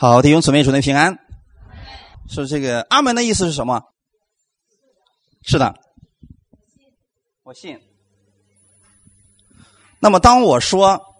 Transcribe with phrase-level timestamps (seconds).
[0.00, 1.18] 好，弟兄姊妹，主内平安。
[2.28, 3.82] 是这个阿门的意思是什么？
[5.42, 5.74] 是的，
[7.42, 7.80] 我信。
[9.98, 11.16] 那么当我说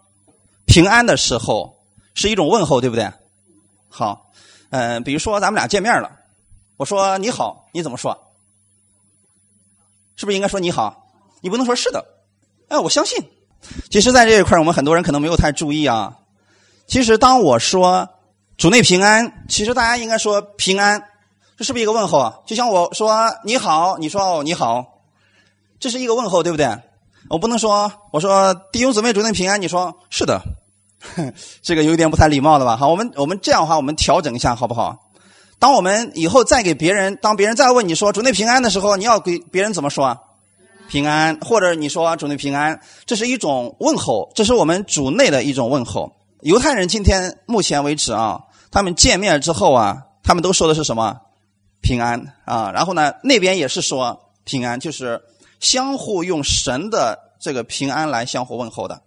[0.64, 1.76] 平安的时候，
[2.14, 3.10] 是一种问候，对不对？
[3.88, 4.30] 好，
[4.70, 6.12] 嗯，比如说咱们俩见面了，
[6.76, 8.32] 我说你好，你怎么说？
[10.14, 11.10] 是不是应该说你好？
[11.40, 12.06] 你不能说是的。
[12.68, 13.28] 哎，我相信。
[13.90, 16.20] 其实，在这一块我们很多人可能没有太注意啊。
[16.86, 18.08] 其实，当我说
[18.58, 21.00] 主内平安，其实大家应该说平安，
[21.56, 22.34] 这是不是一个问候啊？
[22.44, 24.84] 就像我说你好，你说哦你好，
[25.78, 26.68] 这是一个问候，对不对？
[27.30, 30.42] 我不能说我说弟兄姊妹主内平安，你说是的，
[31.62, 32.76] 这个有点不太礼貌的吧？
[32.76, 35.08] 好，我们我们这样的话，我们调整一下好不好？
[35.60, 40.18] 当我们以后再给别人，当别人再问你说主内平安的时候，你要给别人怎么说啊？
[40.88, 46.12] 平安，或者你说主内平安，这是一种问候，这是我们主内的一种问候。
[46.42, 48.40] 犹太人今天目前为止啊，
[48.70, 51.16] 他们见面之后啊，他们都说的是什么？
[51.80, 52.70] 平安啊。
[52.72, 55.20] 然后呢，那边也是说平安，就是
[55.60, 59.00] 相互用神的这个平安来相互问候的。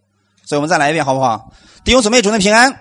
[0.46, 1.52] 所以我们再来一遍好不好？
[1.84, 2.74] 弟兄姊妹，主内平安。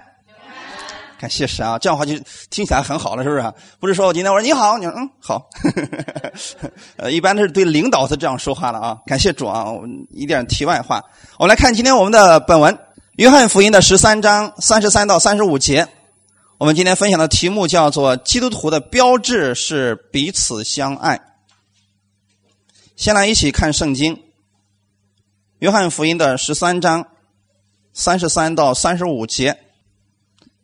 [1.19, 3.53] 感谢神啊，这样的话就听起来很好了，是不是？
[3.78, 5.51] 不是说我今天我说你好，你说嗯好，
[6.97, 8.97] 呃，一般都是对领导是这样说话的啊。
[9.05, 11.05] 感谢主啊，我们一点题外话，
[11.39, 12.75] 我们来看今天我们的本文
[13.17, 15.86] 《约翰福音》的十三章三十三到三十五节。
[16.61, 21.19] 我们今天分享的题目叫做“基督徒的标志是彼此相爱”。
[22.97, 24.14] 先来一起看圣经，
[25.61, 27.06] 《约翰福音》的十三章
[27.94, 29.56] 三十三到三十五节。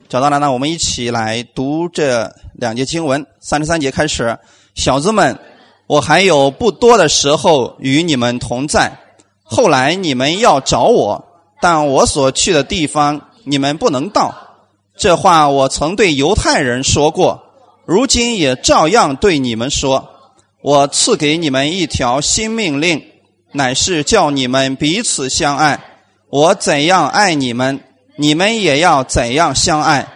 [0.06, 3.27] 找到了，那我们一起来读这两节经文。
[3.41, 4.38] 三十三节开始，
[4.75, 5.38] 小子们，
[5.86, 9.00] 我还有不多的时候与你们同在。
[9.42, 11.25] 后来你们要找我，
[11.62, 14.42] 但我所去的地方你们不能到。
[14.97, 17.42] 这话我曾对犹太人说过，
[17.84, 20.11] 如今也照样对你们说。
[20.62, 23.05] 我赐给你们一条新命令，
[23.53, 25.78] 乃是叫你们彼此相爱。
[26.28, 27.81] 我怎样爱你们？
[28.16, 30.09] 你们也要怎样相爱？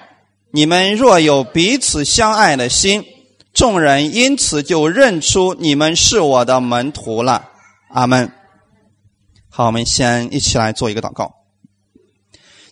[0.51, 3.05] 你们若有彼此相爱的心，
[3.53, 7.51] 众人因此就认出你们是我的门徒了。
[7.91, 8.33] 阿门。
[9.51, 11.40] 好，我们先一起来做一个祷告。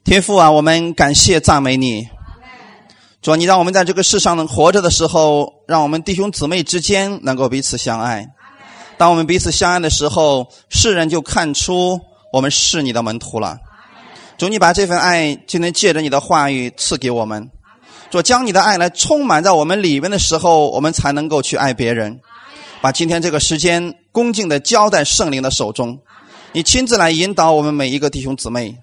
[0.08, 2.08] 天父啊，我们感谢赞美你。
[3.20, 8.26] 主，你让我们在这个世上能活着的时候，让我们弟兄姊妹之间能够彼此相爱。
[8.96, 12.00] 当我们彼此相爱的时候，世人就看出
[12.32, 13.58] 我们是你的门徒了。
[14.38, 17.50] 主，你把这份爱今天借着你的话语赐给我们，
[18.08, 22.18] 主将你的爱来充满在我们里面的时候，我们才能够去爱别人。
[22.80, 25.98] 把今天这个时间恭敬的交在圣灵的手中，
[26.52, 28.74] 你亲自来引导我们每一个弟兄姊妹，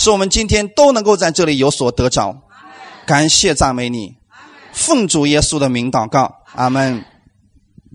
[0.00, 2.40] 使我们今天都能够在这里有所得着。
[3.04, 4.16] 感谢赞美你，
[4.72, 7.04] 奉主耶稣的名祷告，阿门。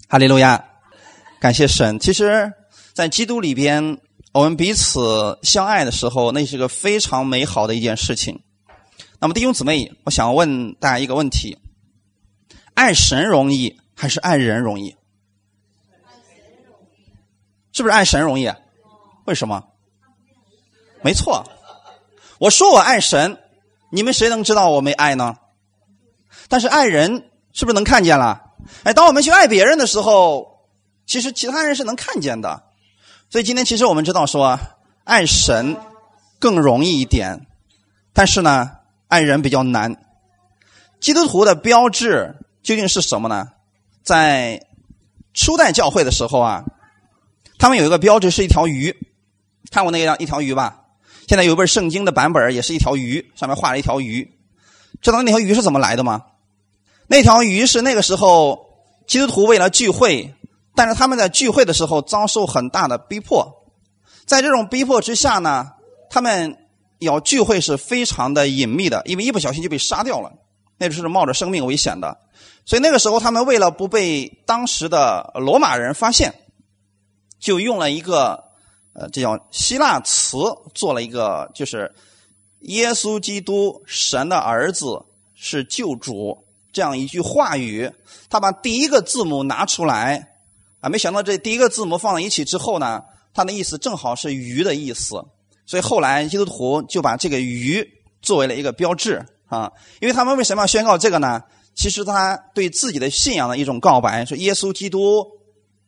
[0.07, 0.63] 哈利路亚，
[1.39, 1.99] 感谢神。
[1.99, 2.53] 其实，
[2.93, 3.99] 在基督里边。
[4.33, 8.41] 我们彼此相爱的时候，那是个非常美好的一件事情。
[9.17, 11.57] 那么弟兄姊妹，我想问大家一个问题：
[12.73, 14.93] 爱神容易还是爱人容易？
[17.71, 18.51] 是不是爱神容易？
[19.23, 19.63] 为什么？
[21.01, 21.45] 没错，
[22.37, 23.37] 我说我爱神，
[23.91, 25.35] 你们谁能知道我没爱呢？
[26.47, 28.41] 但是爱人是不是能看见了？
[28.83, 30.67] 哎，当我们去爱别人的时候，
[31.05, 32.63] 其实其他人是能看见的。
[33.29, 34.59] 所以今天其实我们知道说，
[35.03, 35.77] 爱神
[36.39, 37.47] 更容易一点，
[38.13, 38.71] 但是呢，
[39.07, 39.95] 爱人比较难。
[40.99, 43.47] 基督徒的标志究竟是什么呢？
[44.03, 44.61] 在
[45.33, 46.63] 初代教会的时候啊，
[47.57, 48.95] 他们有一个标志是一条鱼，
[49.71, 50.84] 看过那样一条鱼吧？
[51.27, 54.37] 现在有一本圣经的版本也是一条鱼，上面画了一条鱼。
[55.01, 56.23] 知道那条鱼是怎么来的吗？
[57.07, 58.65] 那条鱼是那个时候
[59.07, 60.33] 基督徒为了聚会。
[60.77, 63.49] 但是他们在聚会的时候遭受很大的逼迫，
[64.25, 65.71] 在这种逼迫之下呢，
[66.09, 66.57] 他们
[66.99, 70.33] 要聚会是非常的隐秘的，因为一不小心就被杀掉了，
[70.77, 72.17] 那就是冒着生命危险的。
[72.65, 76.35] 所以那个时候，他们为了不被当时的罗马人发现，
[77.39, 78.43] 就用了一个
[78.95, 80.37] 呃，这叫希腊词，
[80.73, 81.93] 做了一个就是
[82.61, 84.99] 耶稣基督神的儿子
[85.35, 87.91] 是救主这样一句话语。
[88.29, 90.31] 他把第一个字母拿出来。
[90.79, 93.01] 啊，没想到这第一个字母放在一起之后呢，
[93.33, 95.15] 它的意思正好是鱼的意思，
[95.65, 97.83] 所以后来基督徒就把这个鱼
[98.21, 99.71] 作为了一个标志啊。
[99.99, 101.41] 因为他们为什么要宣告这个呢？
[101.73, 105.25] 其实他对自己的信仰的一种告白，说耶稣基督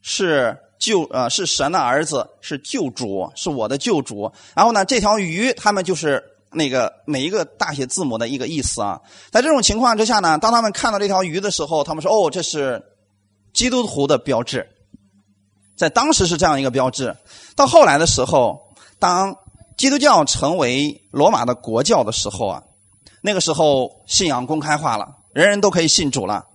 [0.01, 4.31] 是救呃是神的儿子，是救主，是我的救主。
[4.55, 9.01] 然后呢，这条鱼他们就是那个每一个大写字母的一个意思啊。
[9.31, 12.83] 在这种情况之下呢，当他们看到这条鱼的时候，他们说：“哦，这是
[13.53, 14.69] 基督徒的标志。”
[15.75, 17.15] 在当时是这样一个标志。
[17.55, 19.35] 到后来的时候，当
[19.77, 22.63] 基督教成为罗马的国教的时候啊，
[23.21, 26.45] 那个时候信仰公开化了，人人都可以信主了。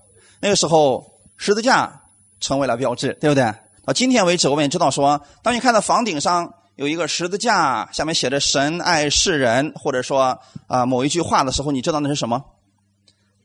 [0.41, 2.03] 那个时候十字架
[2.41, 3.55] 成为了标志，对不对？
[3.85, 10.39] 到今天为止，我们也知道说，当你看到房顶上有一个十字架，下面写着“神爱世人”，或者说
[10.69, 12.45] 啊某一句话的时候，你知道那是什么？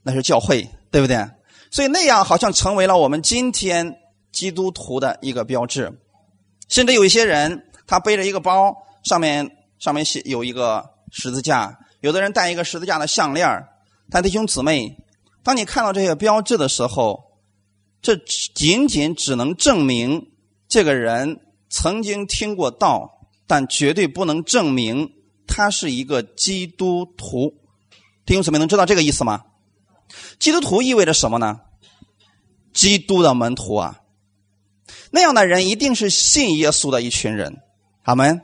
[0.04, 1.18] 那是教会，对不对？
[1.72, 3.98] 所以那样好像成为了我们今天
[4.32, 5.92] 基督徒的一个标志。
[6.70, 9.50] 甚至有一些人，他背着一个包，上面
[9.80, 13.50] 上面写有一个十字架；有的人戴一个十字架的项链
[14.12, 14.98] 但弟兄姊妹，
[15.44, 17.27] 当你看到这些标志的时候，
[18.02, 20.32] 这仅仅只能证明
[20.68, 25.12] 这个人曾经听过道，但绝对不能证明
[25.48, 27.56] 他是一个基督徒。
[28.26, 29.44] 弟兄姊妹能知道这个意思吗？
[30.40, 31.60] 基督徒意味着什么呢？
[32.74, 34.02] 基督的门徒啊，
[35.12, 37.62] 那样的人一定是信耶稣的一群人。
[38.04, 38.42] 阿门。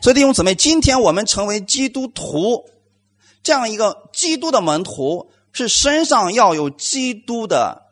[0.00, 2.68] 所以弟兄姊妹，今天我们成为基督徒，
[3.42, 7.89] 这样一个基督的门徒，是身上要有基督的。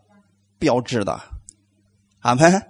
[0.58, 1.20] 标志的，
[2.20, 2.62] 阿门。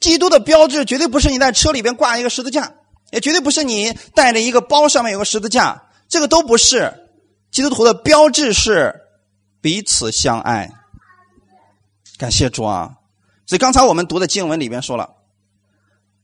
[0.00, 2.72] 基督的标志绝对不是你在车里边挂一个十字架，
[3.10, 7.08] 也绝对不是你带着一个包上面有个十字架，这个都不是。
[7.50, 8.94] 基督徒的标志是
[9.60, 10.70] 彼此相爱。
[12.16, 12.96] 感谢主啊！
[13.46, 15.16] 所以刚才我们读的经文里边说了，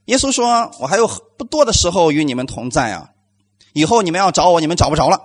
[0.05, 1.07] 耶稣说：“我还有
[1.37, 3.11] 不多的时候与你们同在啊，
[3.73, 5.21] 以后你们要找我，你们找不着了。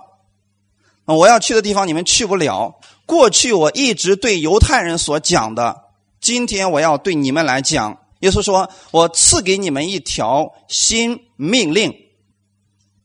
[1.04, 2.80] 我要去的地方，你们去不了。”
[3.12, 5.82] 过去我一直对犹太人所讲的，
[6.18, 7.98] 今天我要对你们来讲。
[8.20, 11.94] 耶稣说：“我赐给你们一条新命令，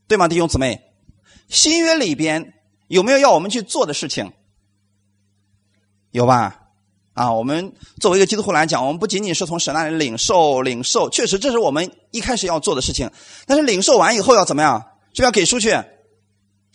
[0.07, 0.81] 对吗，弟兄姊妹？
[1.50, 2.54] 新约里边
[2.88, 4.31] 有没有要我们去做的事情？
[6.12, 6.57] 有吧？
[7.12, 13.12] 啊，我们作为一个基督徒来讲，我们不仅仅是从神那里领受，领受，确实这是我们一开始要做的事情。
[13.45, 14.86] 但是领受完以后要怎么样？
[15.13, 15.71] 是要给出去，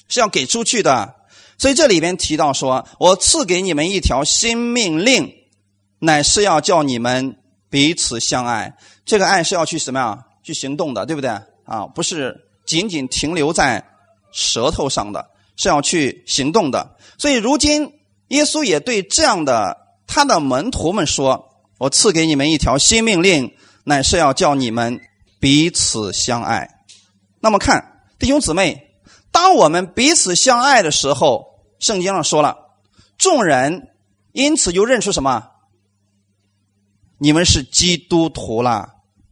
[0.06, 1.14] 是要给出去的。”
[1.58, 5.32] 所以这里边提到说：“我赐给你们一条新命令，
[6.00, 7.36] 乃是要叫你们
[7.70, 8.76] 彼此相爱。
[9.04, 10.18] 这个爱是要去什么呀？
[10.42, 11.30] 去行动的，对不对？
[11.64, 13.84] 啊，不是仅仅停留在
[14.32, 16.96] 舌头上的，是要去行动的。
[17.18, 17.92] 所以如今
[18.28, 19.76] 耶稣也对这样的
[20.06, 23.54] 他的门徒们说：‘我赐给你们一条新命令，
[23.84, 25.00] 乃是要叫你们
[25.38, 26.68] 彼此相爱。’
[27.40, 28.91] 那么看弟兄姊妹，
[29.32, 31.50] 当我们彼此相爱的时候。”
[31.82, 32.58] 圣经上说了，
[33.18, 33.88] 众人
[34.30, 35.48] 因此就认出什么？
[37.18, 38.88] 你们是基督徒了，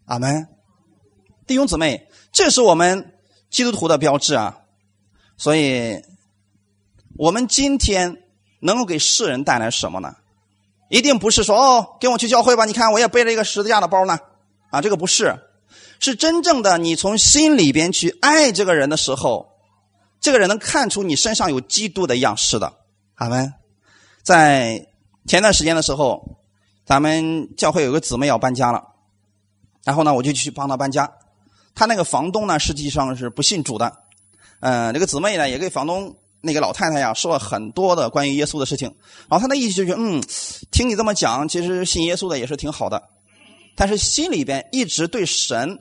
[0.06, 0.48] 阿门。
[1.46, 3.14] 弟兄姊妹，这是我们
[3.50, 4.58] 基督徒的标志啊！
[5.36, 6.02] 所以，
[7.16, 8.20] 我们今天
[8.58, 10.16] 能够给世人带来什么呢？
[10.88, 14.18] 一定不是说哦，跟我去教会吧，你看我也背了一个十字架的包呢，
[14.70, 15.38] 啊，这个不是，
[16.00, 19.49] 是真正的你从心里边去爱这个人的时候。
[20.20, 22.72] 这个人能看出你身上有基督的样式的，
[23.14, 23.52] 阿门。
[24.22, 24.86] 在
[25.26, 26.42] 前段时间的时候，
[26.84, 28.84] 咱们教会有个姊妹要搬家了，
[29.84, 31.10] 然后呢，我就去帮她搬家。
[31.74, 33.96] 她那个房东呢，实际上是不信主的，
[34.60, 38.94] 嗯，这个姊妹呢，也给房东那个老太太呀说了很多的关于耶稣的事情。
[39.28, 40.22] 然后她的意思就是，嗯，
[40.70, 43.02] 听你这么讲，其实信耶稣的也是挺好的，
[43.74, 45.78] 但是心里边一直对神，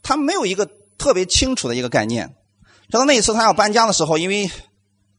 [0.00, 2.36] 他没有一个特别清楚的一个概念。
[2.90, 4.50] 直到那一次他要搬家的时候，因为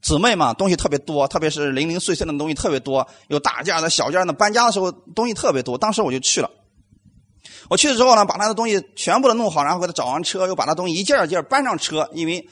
[0.02, 4.32] 姊妹嘛，东西特别多，特别是零零碎碎的东西特别多，有大件的、小件的。
[4.32, 6.50] 搬家的时候东西特别多，当时我就去了。
[7.70, 12.48] 我去了之后呢，把他的东西全部都弄好，然后给他找完车，又把他东西一件一件搬上车，因为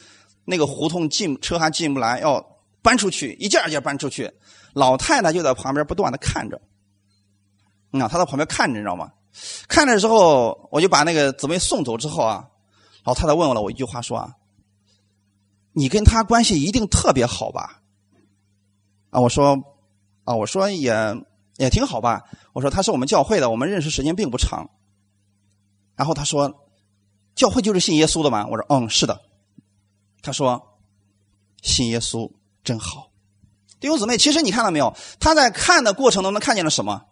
[0.46, 2.44] 那个胡同进车还进不来，要
[2.82, 4.32] 搬出去，一件一件搬出去。
[4.74, 6.60] 老太太就在旁边不断的看着，
[7.92, 9.12] 啊，她在旁边看着，你知道吗？
[9.68, 12.48] 看着之后，我就把那个姊妹送走之后啊，
[13.04, 14.34] 老太太问我了我一句话，说啊。
[15.74, 17.82] 你跟他关系一定特别好吧？
[19.10, 19.58] 啊，我说，
[20.24, 20.96] 啊，我说也
[21.58, 22.24] 也挺好吧。
[22.54, 24.70] 我说他是我们教会的，我们认识时间并不长。
[25.96, 26.68] 然后他说，
[27.36, 28.48] 教会就是信耶稣的嘛。
[28.48, 29.22] 我说，嗯，是的。
[30.22, 30.80] 他说，
[31.62, 32.32] 信耶稣
[32.64, 33.12] 真好。
[33.80, 34.96] 弟兄姊妹，其实你看到没有？
[35.20, 37.06] 他在看的过程当中看见了什么？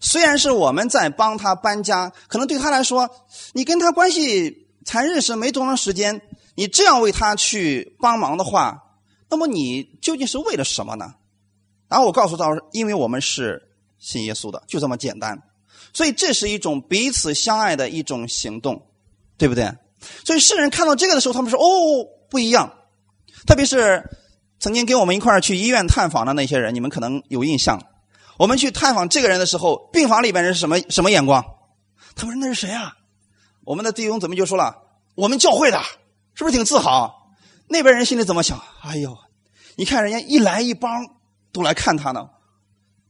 [0.00, 3.08] 虽然是我们在帮他搬家，可能对他来说，
[3.52, 6.20] 你跟他关系才认识没多长时间。
[6.54, 8.82] 你这样为他去帮忙的话，
[9.28, 11.14] 那么你究竟是为了什么呢？
[11.88, 15.42] 然后我告诉他，因为我们是信耶稣的，就这么简单。
[15.92, 18.86] 所以这是一种彼此相爱的一种行动，
[19.36, 19.72] 对不对？
[20.24, 22.72] 所以世人看到这个的时候，他们说：“哦，不一样。”
[23.46, 24.02] 特别是
[24.58, 27.80] 曾经跟我们一块去医院探访的那些人，你们可能有印象。
[28.38, 31.44] 我们去探访这个人的时候，病房里边人是什么什么眼光？
[32.16, 32.96] 他们说那是谁啊？
[33.64, 34.76] 我们的弟兄怎么就说了？
[35.14, 35.80] 我们教会的，
[36.34, 37.32] 是不是挺自豪？
[37.68, 38.60] 那边人心里怎么想？
[38.82, 39.16] 哎呦，
[39.76, 40.90] 你看人家一来一帮
[41.52, 42.28] 都来看他呢。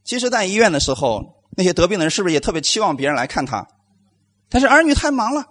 [0.03, 3.67] 其实，在医院的时候，那些得病的人是不是也特别期望别人来看他？
[4.49, 5.45] 但是儿女太忙了，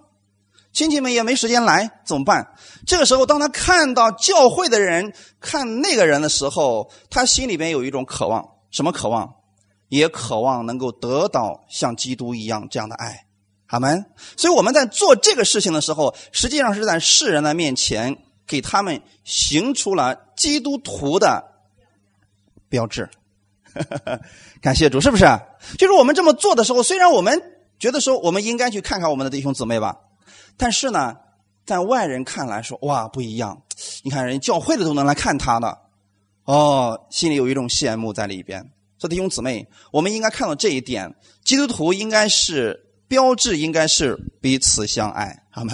[0.71, 2.53] 亲戚们也没时间来，怎么办？
[2.87, 9.35] 这个时候，当他看到教会的人看那个人的时候，他心里边有一种渴望，什么渴望？
[9.89, 13.24] 也渴望能够得到像基督一样这样的爱。
[13.67, 14.05] 阿门。
[14.37, 21.43] 所以我们在做这个事情的时候，实际上是在世人的面前给他们行出了基督徒的
[22.69, 23.09] 标志。
[24.61, 25.25] 感谢主，是不是？
[25.77, 27.41] 就是我们这么做的时候，虽然我们
[27.77, 29.97] 觉得说我们应该去看看我们的弟兄姊妹吧，
[30.55, 31.15] 但是呢，
[31.65, 33.63] 在外人看来说，哇，不一样。
[34.03, 35.77] 你看人教会的都能来看他的，
[36.45, 38.71] 哦，心里有一种羡慕在里边。
[38.97, 42.84] 说弟兄姊妹，我们应该看到这一点，基督徒应该是。
[43.07, 45.71] 标志应该是彼此相爱，好没？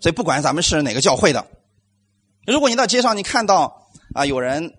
[0.00, 1.46] 所以不管咱们是哪个教会的，
[2.46, 4.74] 如果你到街上你看到啊有人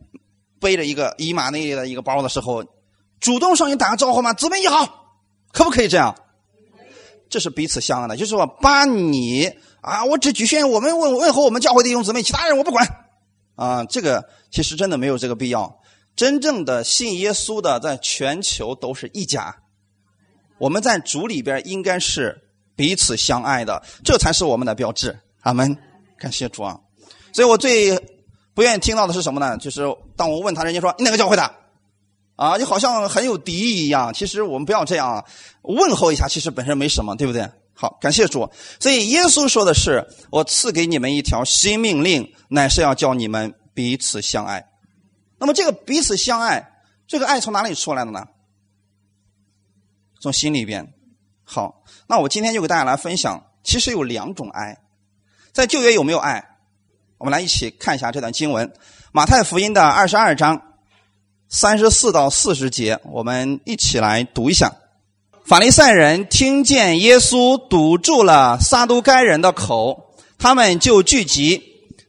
[0.59, 2.63] 背着一个以马内利的一个包的时候，
[3.19, 4.33] 主动上去打个招呼吗？
[4.33, 5.17] 姊妹你好，
[5.51, 6.15] 可不可以这样？
[7.29, 9.51] 这是彼此相爱的，就是说把你
[9.81, 12.87] 啊，我只局限于我们问问候我们教会弟兄姊妹，其他人我不管
[13.55, 13.83] 啊。
[13.85, 15.79] 这个其实真的没有这个必要。
[16.15, 19.57] 真正的信耶稣的，在全球都是一家。
[20.57, 22.39] 我们在主里边应该是
[22.75, 25.17] 彼此相爱的，这才是我们的标志。
[25.41, 25.77] 阿门，
[26.17, 26.77] 感谢主啊！
[27.33, 27.97] 所以我最
[28.53, 29.57] 不愿意听到的是什么呢？
[29.57, 29.83] 就是
[30.15, 31.51] 当我问他，人家说你哪个教会的？
[32.35, 34.13] 啊，就好像很有敌意一样。
[34.13, 35.25] 其实我们不要这样啊，
[35.61, 37.49] 问候一下，其实本身没什么，对不对？
[37.73, 38.49] 好，感谢主。
[38.79, 44.65] 所以耶稣说的是：“我赐给你们一条新命令，乃是要叫你们彼此相爱。”
[45.39, 46.67] 那么这个彼此相爱，
[47.07, 48.25] 这个爱从哪里出来的呢？
[50.19, 50.93] 从心里边，
[51.43, 54.77] 好，那我今天就给大家来分享，其实有两种爱，
[55.53, 56.43] 在旧约有没有爱？
[57.19, 58.67] 我们来一起看一下这段经文，
[59.11, 60.61] 《马太福音》的二十二章
[61.49, 64.73] 三十四到四十节，我们一起来读一下。
[65.45, 71.63] 法利赛人听见耶稣堵住了撒都该人的口，他们就聚集，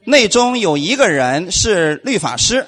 [0.05, 2.67] 内中有一个人是律法师，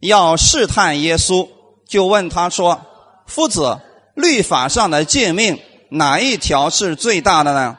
[0.00, 1.48] 要试探耶稣，
[1.86, 2.80] 就问他说
[3.26, 3.78] ：“夫子。”
[4.18, 5.60] 律法上的诫命
[5.90, 7.78] 哪一条是最大的呢？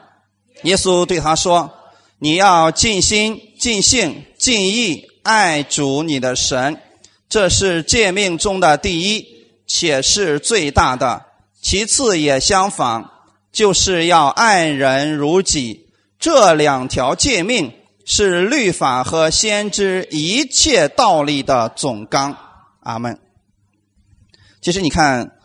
[0.62, 1.70] 耶稣对他说
[2.18, 6.80] ：“你要尽心、尽性、尽意爱主你的神，
[7.28, 9.26] 这是诫命中的第一，
[9.66, 11.26] 且是最大的。
[11.60, 13.10] 其次也相仿，
[13.52, 15.90] 就是要爱人如己。
[16.18, 17.70] 这两条诫命
[18.06, 22.34] 是律法和先知一切道理的总纲。”
[22.80, 23.18] 阿门。
[24.62, 25.36] 其实你看。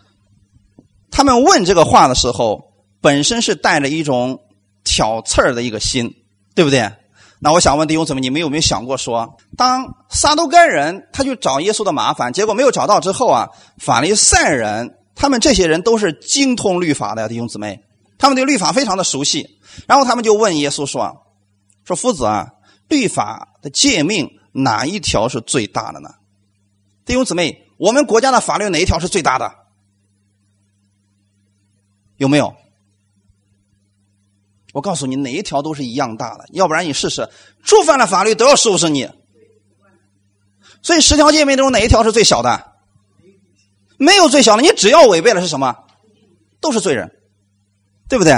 [1.16, 4.38] 他们问这个话的时候，本身是带着一种
[4.84, 6.14] 挑刺儿的一个心，
[6.54, 6.92] 对不对？
[7.40, 17.80] 那我想问弟兄姊妹，你们有没有想过说，当撒都该人他去找耶稣的麻烦，结果没有找到之后啊，法利赛人他们这些人都是精通律法的弟兄姊妹，
[18.18, 19.58] 他们对律法非常的熟悉，
[19.88, 21.16] 然后他们就问耶稣说
[21.88, 22.48] ：“说夫子啊，
[22.90, 26.10] 律法的诫命哪一条是最大的呢？”
[27.08, 29.50] 弟兄姊妹，我们国家的法律哪一条是最大的？
[32.18, 32.56] 有没有？
[34.74, 37.30] 我告诉你，哪一条都是一样大的，要不然你试试，
[37.64, 39.10] 触犯了法律都要收拾你。
[40.82, 42.74] 所以十条诫命中哪一条是最小的？
[43.98, 45.76] 没有最小的，你只要违背了是什么，
[46.60, 47.10] 都是罪人，
[48.10, 48.34] 对不对？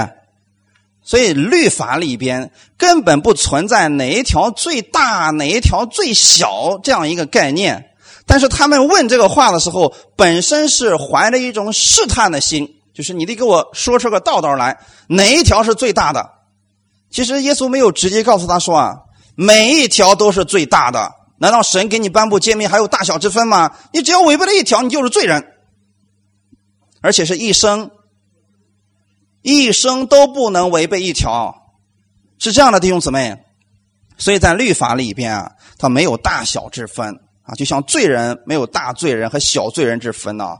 [1.02, 7.96] 所以律法里边根本不存在哪一条最大，哪一条最小这样一个概念。
[8.26, 12.77] 但是他们问这个话的时候，本身是怀着一种试探的心。
[12.98, 14.76] 就是你得给我说出个道道来，
[15.06, 16.28] 哪一条是最大的？
[17.10, 18.92] 其实耶稣没有直接告诉他说啊，
[19.36, 21.12] 每一条都是最大的。
[21.36, 23.72] 难道神给你颁布诫命还有大小之分吗？
[23.92, 25.46] 你只要违背了一条，你就是罪人，
[27.00, 27.88] 而且是一生，
[29.42, 31.54] 一生都不能违背一条，
[32.40, 33.44] 是这样的弟兄姊妹。
[34.16, 37.14] 所以在律法里边啊，它没有大小之分
[37.44, 40.56] 啊，就像罪人没有大罪人和小罪人之分呢。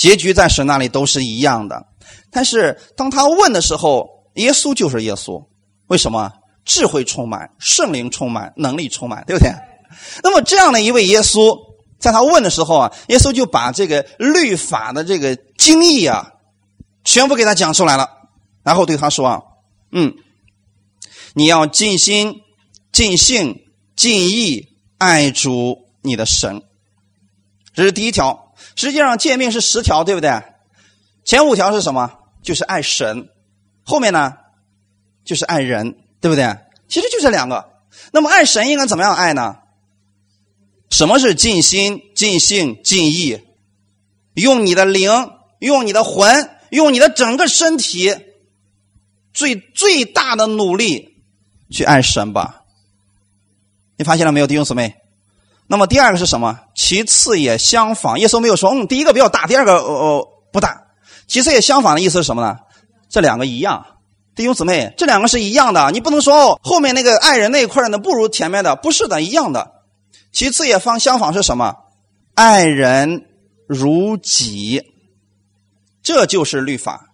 [0.00, 1.84] 结局在神那里都是一样的，
[2.30, 5.44] 但是当他问的时候，耶稣就是耶稣。
[5.88, 6.32] 为什么？
[6.64, 9.52] 智慧充满，圣灵充满，能力充满，对不对？
[10.22, 11.54] 那么这样的一位耶稣，
[11.98, 16.32] 在他问的时候啊，耶稣就把这个律法的这个经义啊，
[17.04, 18.08] 全部给他讲出来了，
[18.62, 19.42] 然后对他说：“啊，
[19.92, 20.14] 嗯，
[21.34, 22.36] 你要尽心、
[22.90, 24.66] 尽性、尽意
[24.96, 26.62] 爱主你的神。
[27.74, 28.46] 这是第一条。
[28.76, 30.42] 实际上诫命是十条，对不对？
[31.24, 32.18] 前五条是什么？
[32.42, 33.28] 就是爱神。
[33.84, 34.34] 后面呢，
[35.24, 36.56] 就是爱人，对不对？
[36.88, 37.70] 其实就这两个。
[38.12, 39.56] 那么爱神应该怎么样爱呢？
[40.90, 43.40] 什么是尽心、尽性、尽意？
[44.34, 45.10] 用你的灵，
[45.58, 48.16] 用你的魂，用你的整个身体，
[49.32, 51.22] 最最大的努力
[51.70, 52.64] 去爱神吧。
[53.96, 54.96] 你发现了没有，弟兄姊妹？
[55.70, 56.58] 那么第二个是什么？
[56.74, 58.18] 其次也相仿。
[58.18, 60.82] 耶稣没有说，嗯，第一个比较大，第二个呃不大。
[61.28, 62.58] 其次也相仿的意思是什么呢？
[63.08, 63.86] 这两个一样，
[64.34, 65.92] 弟兄姊妹，这两个是一样的。
[65.92, 69.70] 你不能说哦，后面那个爱人那一块呢不如前面的，不是的，一样的。
[70.32, 71.76] 其次也方相仿是什么？
[72.34, 73.28] 爱人
[73.68, 74.82] 如己，
[76.02, 77.10] 这就是律法。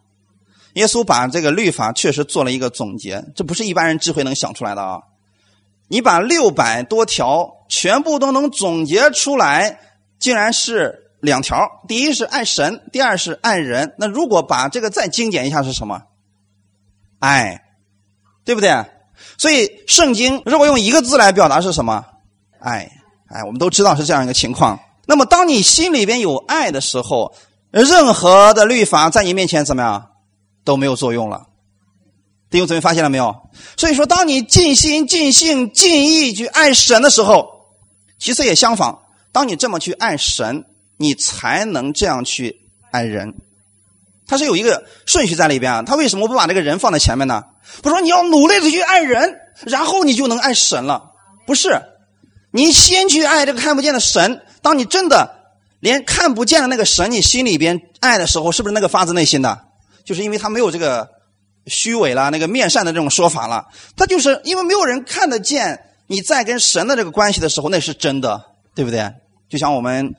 [0.77, 4.99] 耶稣把这个律法确实做了一个总结，这不是一般人智慧能想出来的啊。
[5.89, 9.79] 你把六百多条全部都能总结出来，
[10.19, 11.59] 竟然是两条。
[11.87, 13.95] 第一是爱神，第二是爱人。
[13.99, 16.03] 那如果把这个再精简一下是什么？
[17.19, 17.63] 爱，
[18.45, 18.85] 对不对？
[19.39, 22.05] 所以圣经如果用一个字来表达是什么？
[22.59, 22.91] 爱。
[23.29, 24.79] 哎，我们都知道是这样一个情况。
[25.05, 27.35] 那么当你心里边有爱的时候，
[27.71, 30.11] 任何的律法在你面前怎么样
[30.65, 31.47] 都没有作用了。
[32.57, 33.37] 弟兄姊妹发现了没有？
[33.77, 37.47] 所以说，当你尽心、尽性、尽意去爱神的时候，
[38.19, 38.97] 其实也相反。
[39.31, 40.65] 当你这么去爱神，
[40.97, 43.35] 你才能这样去爱人。
[44.27, 45.83] 他是有一个顺序在里边啊。
[45.83, 47.45] 他为什么不把这个人放在前面呢？
[47.83, 51.11] 不说你要努力的去爱人，然后你就能爱神了。
[51.47, 51.83] 不是，
[52.53, 54.41] 你先去爱这个看不见的神。
[54.63, 55.31] 当你真的
[55.81, 59.61] 连看不见的那个神，你心里边爱的时候，是不是那个发自内心的？
[60.07, 61.16] 就是因为他没有这个。
[61.67, 68.41] 虚伪了，那个面善的这种说法了，他就是因为没有人看得见你在跟神的这个关系的时候，那是真的，
[68.75, 69.13] 对不对？
[69.49, 70.15] 就像我们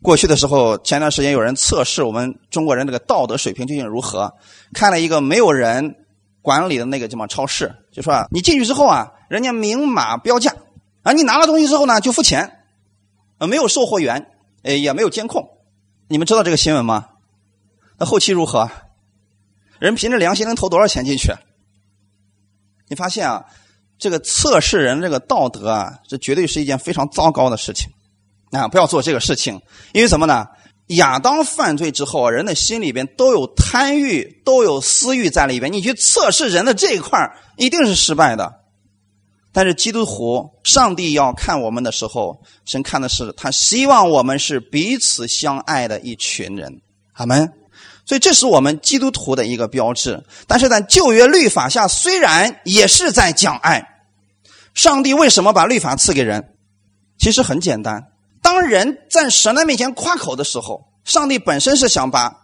[0.00, 4.32] 过去的时候，前段时间有人测试我们中国人这个道德水平究竟如何，
[4.72, 5.96] 看了一个没有人
[6.40, 10.54] 管理的那个什么超市，就说啊你进去之后啊，人家明码标价，
[11.02, 12.60] 啊，你拿了东西之后呢就付钱，
[13.38, 14.30] 呃，没有售货员，
[14.62, 15.50] 呃，也没有监控，
[16.08, 17.08] 你们知道这个新闻吗？
[17.98, 18.70] 那后期如何？
[19.78, 21.32] 人凭着良心能投多少钱进去？
[22.88, 23.44] 你发现啊，
[23.98, 27.90] 这个测试人这个道德啊，这绝对是一件非常糟糕的事情
[28.50, 28.66] 啊！
[28.66, 29.60] 不要做这个事情，
[29.92, 30.46] 因为什么呢？
[30.88, 35.70] 亚当犯罪之后，人的心里边都有贪欲，都有私欲在里边。
[35.70, 37.18] 你去测试人的这一块
[37.58, 38.54] 一定是失败的。
[39.52, 46.80] 但是基督徒，上帝要看我们的时候，神看的是他希望我们是彼此相爱的一群人。
[47.12, 47.52] 阿门。
[48.08, 53.86] 所以这是我们基督徒的一个标志，但是在旧约律法下，虽然也是在讲爱。
[54.72, 56.54] 上帝为什么把律法赐给人？
[57.18, 58.02] 其实很简单，
[58.40, 62.34] 当人在神的面前夸口的时候，上帝本身是想把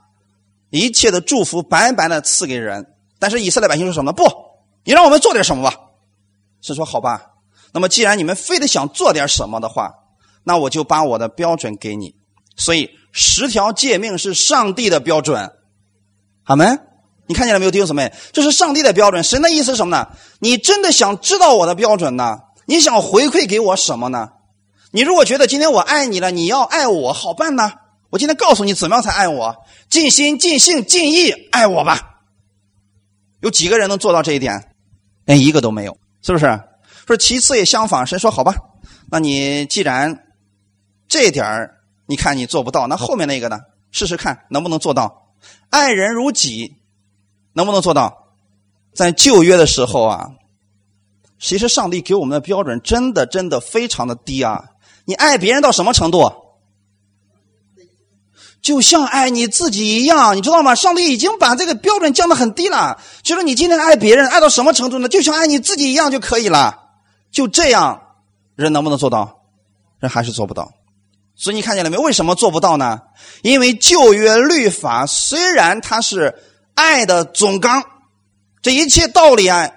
[0.68, 2.84] 一切的祝福白白的赐给人。
[3.18, 4.12] 但是以色列百姓说什么？
[4.12, 4.24] 不，
[4.84, 5.74] 你让我们做点什么吧。
[6.60, 7.30] 是说好吧，
[7.72, 9.90] 那么既然你们非得想做点什么的话，
[10.42, 12.14] 那我就把我的标准给你。
[12.54, 12.90] 所以。
[13.16, 15.52] 十条诫命是上帝的标准，
[16.42, 16.66] 好没？
[17.26, 18.12] 你看见了没有，弟兄姊妹？
[18.32, 19.22] 这是上帝的标准。
[19.22, 20.08] 神的意思是什么呢？
[20.40, 22.40] 你真的想知道我的标准呢？
[22.66, 24.30] 你想回馈给我什么呢？
[24.90, 27.72] 你如果觉得今天我爱你了，你要爱我，好办呢？
[28.10, 29.54] 我今天告诉你怎么样才爱我，
[29.88, 32.16] 尽心、尽性、尽意爱我吧。
[33.40, 34.74] 有几个人能做到这一点？
[35.24, 36.60] 连一个都没有，是不是？
[37.06, 38.56] 说其次也相反，神说好吧，
[39.08, 40.24] 那你既然
[41.06, 41.73] 这点儿。
[42.06, 43.60] 你看你做不到，那后面那个呢？
[43.90, 45.28] 试试看能不能做到，
[45.70, 46.76] 爱人如己，
[47.52, 48.26] 能不能做到？
[48.92, 50.30] 在旧约的时候啊，
[51.38, 54.70] 其实上帝给我们的标准真的真的非常的低啊！
[55.04, 56.32] 你爱别人到什么程度？
[58.62, 60.74] 就像爱你自己一样，你知道吗？
[60.74, 65.08] 上帝已经把这个标准降得很低了，就是你今天爱别人爱到什么程度呢？
[65.08, 66.80] 就像爱你自己一样就可以了。
[67.30, 68.00] 就这样，
[68.56, 69.42] 人能不能做到？
[70.00, 70.72] 人还是做不到。
[71.36, 72.02] 所以你看见了没有？
[72.02, 73.00] 为什么做不到呢？
[73.42, 76.34] 因为旧约律法虽然它是
[76.74, 77.82] 爱的总纲，
[78.62, 79.68] 这一切道理啊，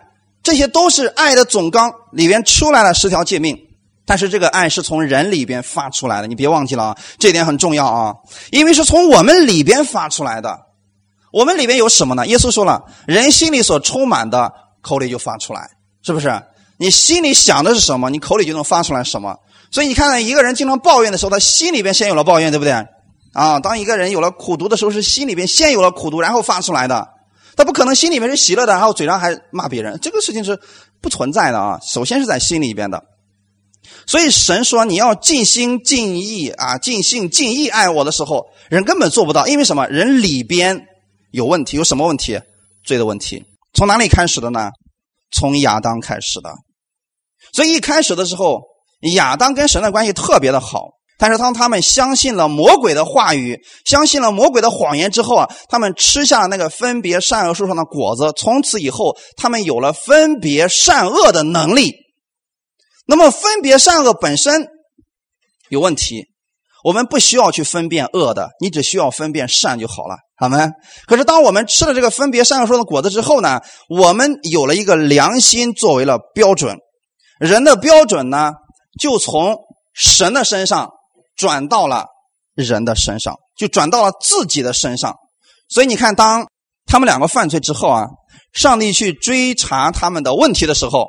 [0.43, 3.57] 这些都是爱的总纲里边出来了十条诫命，
[4.05, 8.15] 但是这个爱是从人里边发出来的，你别忘记了啊，这点很重要啊，
[8.51, 10.59] 因为是从我们里边发出来的。
[11.33, 12.25] 我们里边有什么呢？
[12.27, 15.69] 耶稣说了，人心里所充满的，口里就发出来，
[16.01, 16.41] 是不是？
[16.77, 19.35] 你心里想的是什么，你口里就能发出来什么。
[19.71, 22.73] 所以你看，一个人经常抱怨的时候，他心里边先有了抱怨，对不对？
[23.33, 27.07] 啊，当一个人有了苦读的时候，是心里边先有了苦读，然后发出来的。
[27.55, 30.59] 他不可能心里面是喜乐的，然后嘴上还骂别人，这个事情是
[31.01, 31.79] 不存在的啊。
[31.81, 33.03] 首先是在心里边的。
[34.05, 39.87] 所以神说你要尽心尽意啊，尽心尽意爱我的时候，人根本做不到，因为什么？
[39.87, 40.87] 人里边
[41.31, 42.39] 有问题，有什么问题？
[42.83, 43.43] 罪的问题。
[43.73, 44.69] 从哪里开始的呢？
[45.31, 46.51] 从亚当开始的。
[47.53, 48.61] 所以一开始的时候，
[49.13, 50.89] 亚当跟神的关系特别的好。
[51.19, 58.31] 但是当他们相信了魔鬼的话语，相信了魔鬼的谎言之后啊，他们吃下了那个分别善恶树上的果子。
[58.37, 61.95] 从此以后，他们有了分别善恶的能力。
[63.07, 64.67] 那么，分别善恶本身
[65.69, 66.25] 有问题，
[66.83, 70.69] 我们不需要去分辨恶的，你只需要分辨善就好了，好吗？
[71.07, 76.77] 可是，当我们吃了这个分别善恶树的果子之后呢，我们有了一个良心作为了标准，
[77.39, 78.51] 人的标准呢，
[78.97, 79.57] 就从
[79.93, 80.91] 神的身上。
[81.37, 82.07] 转到了
[82.55, 85.15] 人的身上，就转到了自己的身上。
[85.69, 86.47] 所以你看，当
[86.87, 88.07] 他们两个犯罪之后啊，
[88.53, 91.07] 上帝去追查他们的问题的时候，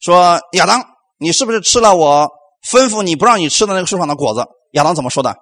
[0.00, 0.84] 说：“亚当，
[1.20, 2.28] 你是不是吃了我
[2.68, 5.36] 吩咐你不让你吃的那个树上的果子？”亚当怎么说的？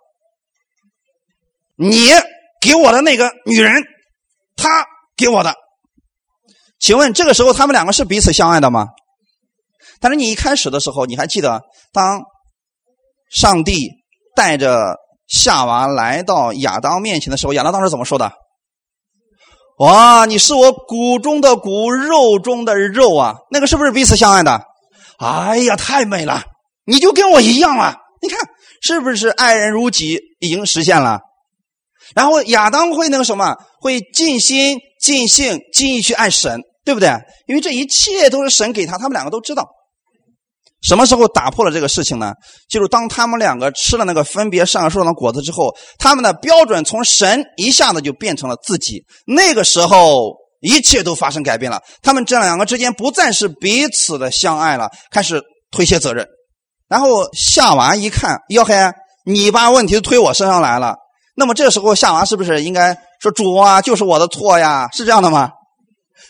[1.76, 2.10] 你
[2.60, 3.72] 给我的那个女人，
[4.56, 4.84] 她
[5.16, 5.54] 给我的。
[6.78, 8.88] 请问这个时候他们两个是彼此相爱的吗？
[10.00, 11.61] 但是你一开始的时候，你还记得
[11.92, 12.22] 当？
[13.28, 13.90] 上帝
[14.37, 14.94] 带着
[15.26, 18.30] 夏娃来到亚当面前的时候，亚当当时怎么说的？
[19.78, 23.35] 哇，你是我骨中的骨，肉中的肉啊！
[23.50, 24.62] 那个是不是彼此相爱的？
[25.18, 26.44] 哎呀，太美了！
[26.87, 27.96] 你就跟我一样啊！
[28.22, 28.38] 你看，
[28.80, 31.18] 是不是爱人如己已经实现了？
[32.14, 37.11] 然后亚当会那个什么，会尽心、尽性、尽意去爱神，对不对？
[37.48, 39.68] 因为这一切都是神给他，他们两个都知道。
[40.82, 42.32] 什么时候打破了这个事情呢？
[42.68, 49.02] 就是当他们两个吃了那个分别上树的果子之后，他们的标准从神一下子就变成了自己。
[49.26, 51.80] 那个时候，一切都发生改变了。
[52.02, 56.26] 他们这两个之间不再是彼此的相爱了，开始推卸责任。
[56.88, 58.74] 然后夏娃一看，哟嘿，
[59.24, 60.94] 你把问题推我身上来了。
[61.34, 64.88] 那么这时候夏娃是不是应该说主啊，就是我的错呀？
[64.92, 65.50] 是这样的吗？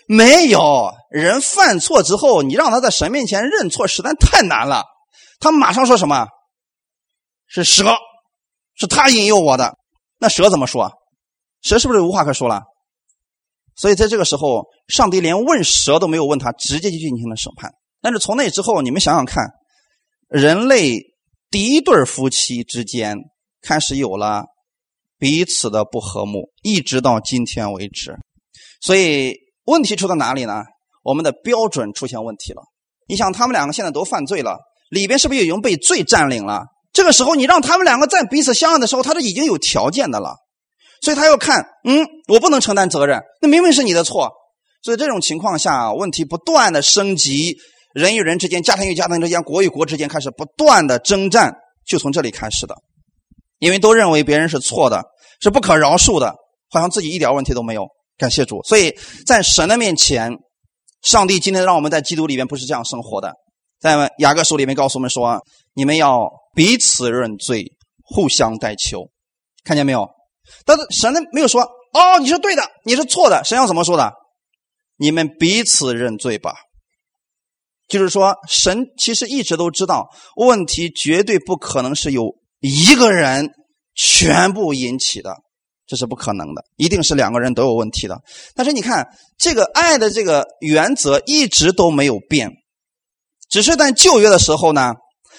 [0.09, 4.85] 没有人犯错之后，你让他在神面前认错，实在太难了。
[5.40, 6.29] 他马上说什么？
[7.49, 7.97] 是蛇，
[8.75, 9.77] 是他引诱我的。
[10.19, 10.92] 那蛇怎么说？
[11.61, 12.62] 蛇是不是无话可说了？
[13.75, 17.73] 所以在这个时候，上帝连问蛇都没有问他，直接就进行了审判。
[18.01, 19.45] 但是从那之后，你们想想看，
[20.29, 21.01] 人类
[21.51, 23.16] 第一对夫妻之间
[23.61, 24.45] 开始有了
[25.19, 28.16] 彼此的不和睦，一直到今天为止。
[28.81, 29.35] 所以。
[29.66, 30.64] 问题出在哪里呢？
[31.02, 32.62] 我们的标准出现问题了。
[33.09, 34.59] 你想，他们两个现在都犯罪了，
[34.90, 36.64] 里边是不是已经被罪占领了？
[36.92, 40.37] 这个时候，你让他们两个在彼此相爱的时候，他是已经有条件的了。
[41.02, 44.33] 所以他要看，嗯，我不能承担责任，那明明是你的错。
[44.83, 47.57] 所以这种情况下，问题不断的升级，
[47.92, 51.55] 人与人之间、家庭与家庭之间、国与国之间开始不断的征战，
[51.87, 52.76] 就从这里开始的。
[53.59, 55.02] 因为都认为别人是错的，
[55.40, 56.35] 是不可饶恕的，
[56.70, 57.87] 好像自己一点问题都没有。
[58.16, 58.94] 感谢主，所以
[59.26, 60.33] 在神的面前，
[61.02, 63.35] 上帝今天让我们在基督里面不是这样生活的。
[63.79, 65.38] 在雅各书里面告诉我们说
[65.74, 69.11] ：“你们要彼此认罪，互相代求。”
[69.64, 70.09] 看见没有？
[70.64, 74.12] 但是神呢没有说：“哦，你是对的，你是错的。”神要怎么说的？
[74.96, 76.55] 你们彼此认罪吧。
[77.87, 83.50] 就是说，神其实一直都知道，问题绝对不可能是由一个人
[83.94, 85.37] 全部引起的。
[85.87, 88.20] 这是不可能的，一定是两个人都有问题的。
[88.55, 89.07] 但是你看，
[89.38, 92.51] 这个爱的这个原则一直都没有变，
[93.49, 94.94] 只是在旧约的时候呢，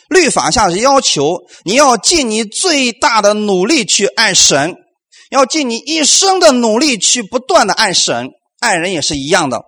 [0.10, 4.76] 律法下是要求你要尽你最大的努力去爱神，
[5.32, 8.30] 要尽你一生的努力去不断的爱神，
[8.62, 9.62] 爱人也是一样的，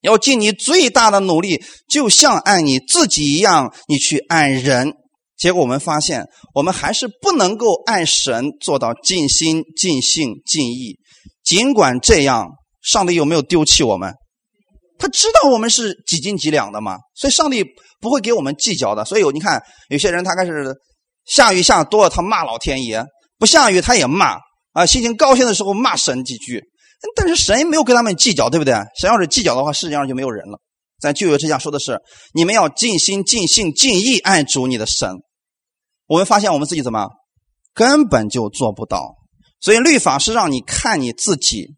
[0.00, 4.94] 要尽你最大的努力，就像爱你自己一样，你去爱人。
[5.38, 10.96] 结果我们发现，我们还是不能够爱神做到尽心、尽性、尽意。
[11.44, 12.48] 尽管这样，
[12.82, 14.12] 上帝有没有丢弃我们？
[14.98, 17.62] 他知道我们是几斤几两的嘛，所以上帝
[18.00, 19.04] 不会给我们计较的。
[19.04, 20.74] 所以你看，有些人他开始
[21.26, 23.02] 下雨下多了，他骂老天爷；
[23.38, 24.38] 不下雨他也骂
[24.72, 24.86] 啊。
[24.86, 26.62] 心情高兴的时候骂神几句，
[27.14, 28.72] 但是神没有跟他们计较，对不对？
[28.98, 30.58] 神要是计较的话，世界上就没有人了。
[30.98, 32.00] 在旧约之下说的是：
[32.32, 35.10] 你们要尽心、尽性、尽意爱主你的神。
[36.06, 37.08] 我们发现我们自己怎么
[37.74, 39.14] 根本就做不到，
[39.60, 41.76] 所以律法是让你看你自己，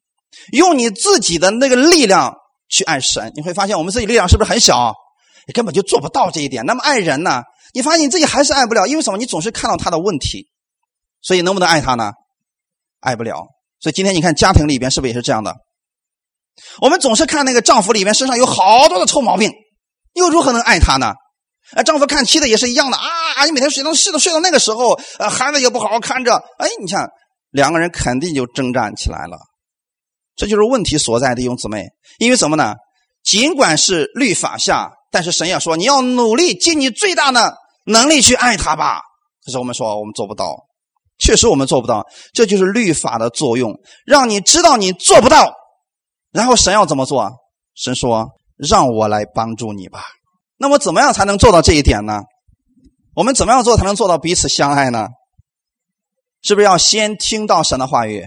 [0.53, 2.35] 用你自己的那个力量
[2.69, 3.33] 去爱神。
[3.35, 4.93] 你会发现我们自己力量是不是很小？
[5.47, 6.67] 你根本就做不到这一点。
[6.67, 7.43] 那么爱人呢？
[7.73, 9.19] 你发现你自己还是爱不了，因为什么？
[9.19, 10.47] 你总是看到他的问题，
[11.23, 12.13] 所以能不能爱他呢？
[13.01, 13.47] 爱不了。
[13.81, 15.55] 所以今天你看家庭里边是不是也是这样的？
[16.81, 19.53] 我们总是看那个丈夫里面身上有好多的臭毛病，
[20.15, 21.15] 又如何能爱他呢？
[21.75, 23.45] 哎，丈夫看妻子也是一样的啊！
[23.45, 27.09] 你每天睡到睡到睡到那个时候，呃，孩子也不好好看着，哎，你看
[27.51, 29.39] 两个人肯定就征战起来了。
[30.37, 31.85] 这就是问题所在，弟兄姊妹。
[32.19, 32.75] 因为什么呢？
[33.23, 37.55] 尽管是律法下，但是神也说你要努力尽你最大的
[37.85, 39.01] 能力去爱他吧。
[39.45, 40.55] 可是我们说我们做不到，
[41.19, 42.07] 确实我们做不到。
[42.33, 43.75] 这就是律法的作用，
[44.07, 45.53] 让你知道你做不到。
[46.31, 47.31] 然后神要怎么做？
[47.75, 48.27] 神说
[48.57, 50.03] 让我来帮助你吧。
[50.59, 52.21] 那么怎么样才能做到这一点呢？
[53.15, 55.09] 我们怎么样做才能做到彼此相爱呢？
[56.43, 58.27] 是不是要先听到神的话语？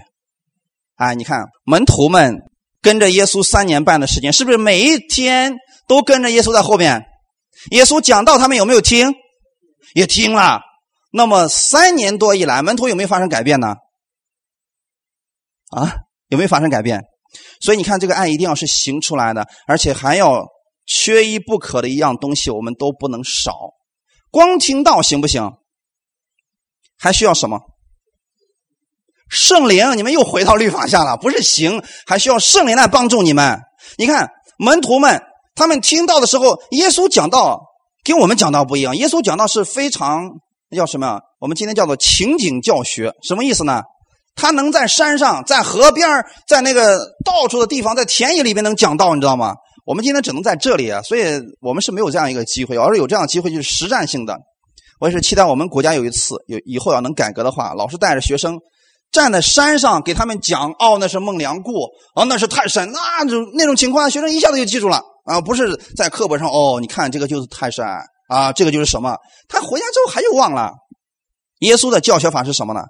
[0.96, 2.42] 哎，你看门徒们
[2.80, 5.54] 跟着耶稣三年半的时间，是不是每一天
[5.86, 7.04] 都跟着耶稣在后面？
[7.70, 9.14] 耶稣讲道，他们有没有听？
[9.94, 10.60] 也听了。
[11.10, 13.76] 那么三年多以来，门徒有没有发生改变呢？
[15.70, 15.94] 啊，
[16.28, 17.02] 有没有发生改变？
[17.60, 20.46] 所以你看，这个爱一定要是行出来的，而且还要
[20.86, 23.52] 缺一不可的一样东西，我们都不能少。
[24.30, 25.52] 光听道行不行？
[26.98, 27.60] 还需要什么？
[29.28, 33.60] 圣灵，你们又回到律法下了，不是行，还需要圣灵来帮助你们。
[33.96, 35.22] 你看门徒们，
[35.54, 37.60] 他们听到的时候，耶稣讲道
[38.04, 38.96] 跟我们讲道不一样。
[38.96, 40.28] 耶稣讲道是非常
[40.76, 41.20] 叫什么？
[41.40, 43.82] 我们今天叫做情景教学，什么意思呢？
[44.34, 46.08] 他能在山上、在河边
[46.46, 49.54] 在那个到处的地方，在田野里边能讲道，你知道吗？
[49.84, 51.22] 我们今天只能在这里啊，所以
[51.60, 52.76] 我们是没有这样一个机会。
[52.76, 54.38] 要是有这样的机会，就是实战性的。
[55.00, 58.58] 我也是期待我们国家有一次有以后要能改革的话，老师带着学生。
[59.10, 65.38] 站在山上给他们讲，哦，那是孟良崮，哦，那是泰山，那种那种情况，学生一下子就记住了啊！
[65.38, 67.86] 不是在课本上，哦，你看这个就是泰山
[68.28, 69.14] 啊，这个就是什么？
[69.48, 70.72] 他回家之后还又忘了。
[71.58, 72.80] 耶稣的教学法是什么呢？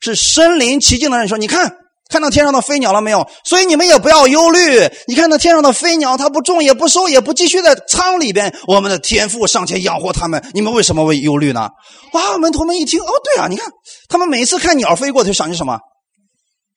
[0.00, 1.74] 是身临其境的人说，你看。
[2.08, 3.26] 看到天上的飞鸟了没有？
[3.44, 4.88] 所以你们也不要忧虑。
[5.08, 11.68] 你看那天上的飞鸟，它不种也不收也不继续在仓里边，我们的天父尚且养活他们，你们为什么会忧虑呢？
[12.12, 12.38] 哇！
[12.38, 13.66] 门徒们一听，哦，对啊，你看
[14.08, 15.78] 他们每次看鸟飞过，就想起什么？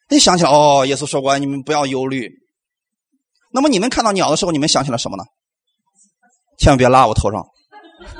[0.09, 2.29] 一想起来，哦，耶稣说过，你们不要忧虑。
[3.51, 5.23] 那么你们看到鸟的时候，你们想起了什么呢？
[6.57, 7.43] 千万别拉我头上，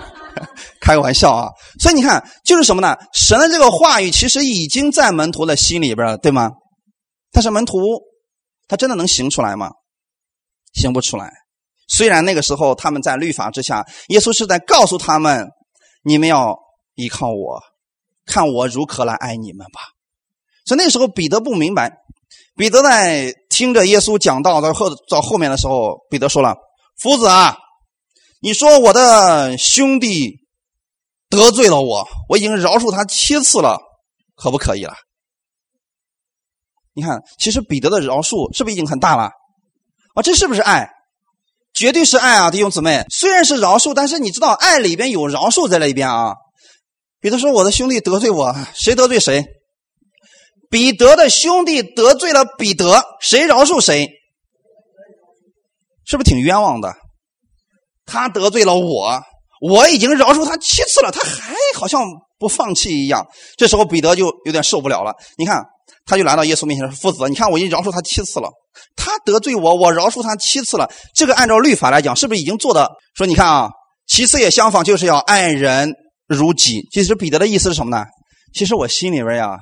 [0.82, 1.48] 开个玩笑啊！
[1.80, 2.96] 所以你看，就是什么呢？
[3.14, 6.52] 神的这个话语其实已经在门徒的心里边了，对吗？
[7.32, 7.78] 但是门徒，
[8.68, 9.72] 他真的能行出来吗？
[10.74, 11.32] 行不出来。
[11.88, 15.48] 虽然那个时候他们在律法之下，耶稣是在告诉他们：
[16.04, 16.58] 你们要
[16.96, 17.62] 依靠我，
[18.26, 19.82] 看我如何来爱你们吧。
[20.66, 21.98] 所以那时候彼得不明白。
[22.58, 26.56] 彼得在听着耶稣讲道到后到后面的时候，彼得说了
[27.00, 27.56] ：“夫子啊，
[28.42, 30.40] 你说我的兄弟
[31.30, 33.78] 得罪了我，我已经饶恕他七次了，
[34.36, 34.94] 可不可以了？”
[36.98, 39.30] 你看，其实彼得的饶恕是不是已经很大了？
[40.16, 40.90] 啊，这是不是爱？
[41.76, 43.06] 绝对是爱啊，弟兄姊妹。
[43.12, 46.34] 虽然是饶恕，但是你知道，爱里边有饶恕在里边啊。
[47.20, 49.46] 彼得说：“我的兄弟得罪我，谁得罪谁？
[50.72, 54.10] 彼得的兄弟得罪了彼得，谁饶恕谁？
[56.04, 56.92] 是不是挺冤枉的？
[58.08, 59.22] 他得罪了我，
[59.62, 62.02] 我已经饶恕他七次了，他还好像
[62.40, 63.24] 不放弃一样。
[63.56, 65.14] 这时候彼得就有点受不了了。
[65.38, 65.64] 你看。”
[66.08, 68.50] 他就来到耶稣面前说：“父子，你看我已经饶恕他七次了，
[68.96, 70.90] 他得罪我，我饶恕他七次了。
[71.14, 72.90] 这个按照律法来讲，是不是已经做的？
[73.14, 73.70] 说你看啊，
[74.08, 75.94] 其次也相仿，就是要爱人
[76.26, 76.88] 如己。
[76.92, 78.06] 其实彼得的意思是什么呢？
[78.54, 79.58] 其实我心里边呀，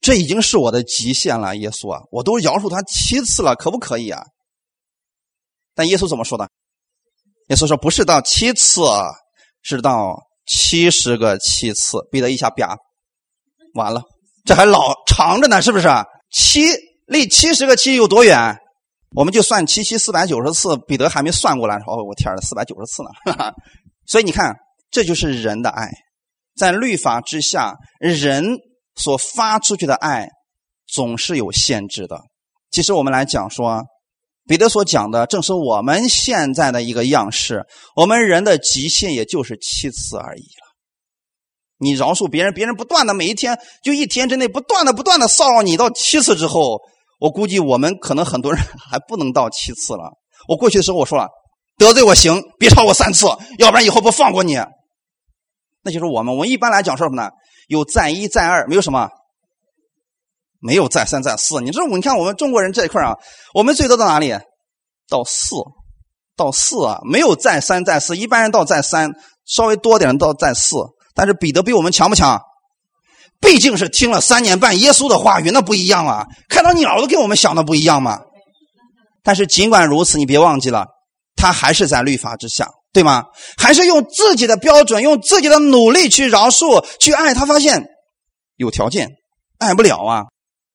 [0.00, 1.54] 这已经是我的极限了。
[1.54, 4.22] 耶稣啊，我都饶恕他七次了，可不可以啊？
[5.74, 6.48] 但耶稣怎么说的？
[7.50, 8.80] 耶稣说不是到七次，
[9.62, 11.98] 是到七十个七次。
[12.10, 12.74] 彼得一下啪，
[13.74, 14.02] 完了。”
[14.48, 15.86] 这还老长着呢，是不是？
[16.30, 16.62] 七
[17.06, 18.56] 离七十个七有多远？
[19.14, 21.76] 我们就算七七四百九十次，彼得还没算过来。
[21.86, 23.52] 哦，我天呐，四百九十次呢！
[24.08, 24.56] 所以你看，
[24.90, 25.90] 这就是人的爱，
[26.56, 28.56] 在律法之下，人
[28.96, 30.26] 所发出去的爱
[30.86, 32.18] 总是有限制的。
[32.70, 33.82] 其实我们来讲说，
[34.46, 37.66] 彼得所讲的正是我们现在的一个样式。
[37.94, 40.44] 我们人的极限也就是七次而已。
[41.78, 46.80] 你饶恕别人，别人不断的每一天就一天之内不断的不断的骚扰你，到七次之后，
[47.20, 48.60] 我估计我们可能很多人
[48.90, 50.10] 还不能到七次了。
[50.48, 51.28] 我过去的时候我说了，
[51.76, 53.26] 得罪我行，别超过三次，
[53.58, 54.56] 要不然以后不放过你。
[55.82, 57.30] 那就是我们，我们一般来讲说什么呢？
[57.68, 59.08] 有再一再二，没有什么，
[60.60, 61.60] 没有再三再四。
[61.60, 63.16] 你知道，你看我们中国人这一块啊，
[63.54, 64.36] 我们最多到哪里？
[65.08, 65.54] 到四，
[66.36, 68.16] 到四啊，没有再三再四。
[68.16, 69.12] 一般人到再三，
[69.46, 70.76] 稍微多点到再四。
[71.18, 72.40] 但是彼得比我们强不强？
[73.40, 76.24] 毕竟是听了三年半耶稣的话语，那不一样啊！
[76.48, 78.20] 看到鸟都跟我们想的不一样嘛。
[79.24, 80.86] 但是尽管如此，你别忘记了，
[81.34, 82.68] 他还是在律法之下。
[82.90, 83.24] 对吗？
[83.58, 87.34] 还是用自己的标准，用自己的努力去饶恕、去爱？
[87.34, 87.84] 他发现
[88.56, 89.10] 有条件，
[89.58, 90.22] 爱不了啊，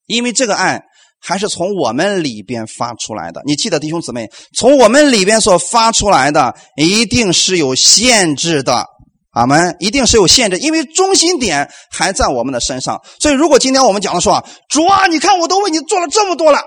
[0.06, 0.80] 因为这个爱
[1.20, 3.42] 还是从我们里边发出来的。
[3.46, 8.86] 你记得，弟兄姊妹，从我们里边所发出来的，一定是有限制的。
[9.34, 13.02] 俺们一定是有限制，因为中心点还在我们的身上。
[13.20, 16.60] 所以，如果今天我们讲的说啊，主啊，你看我都为你做了这么多了，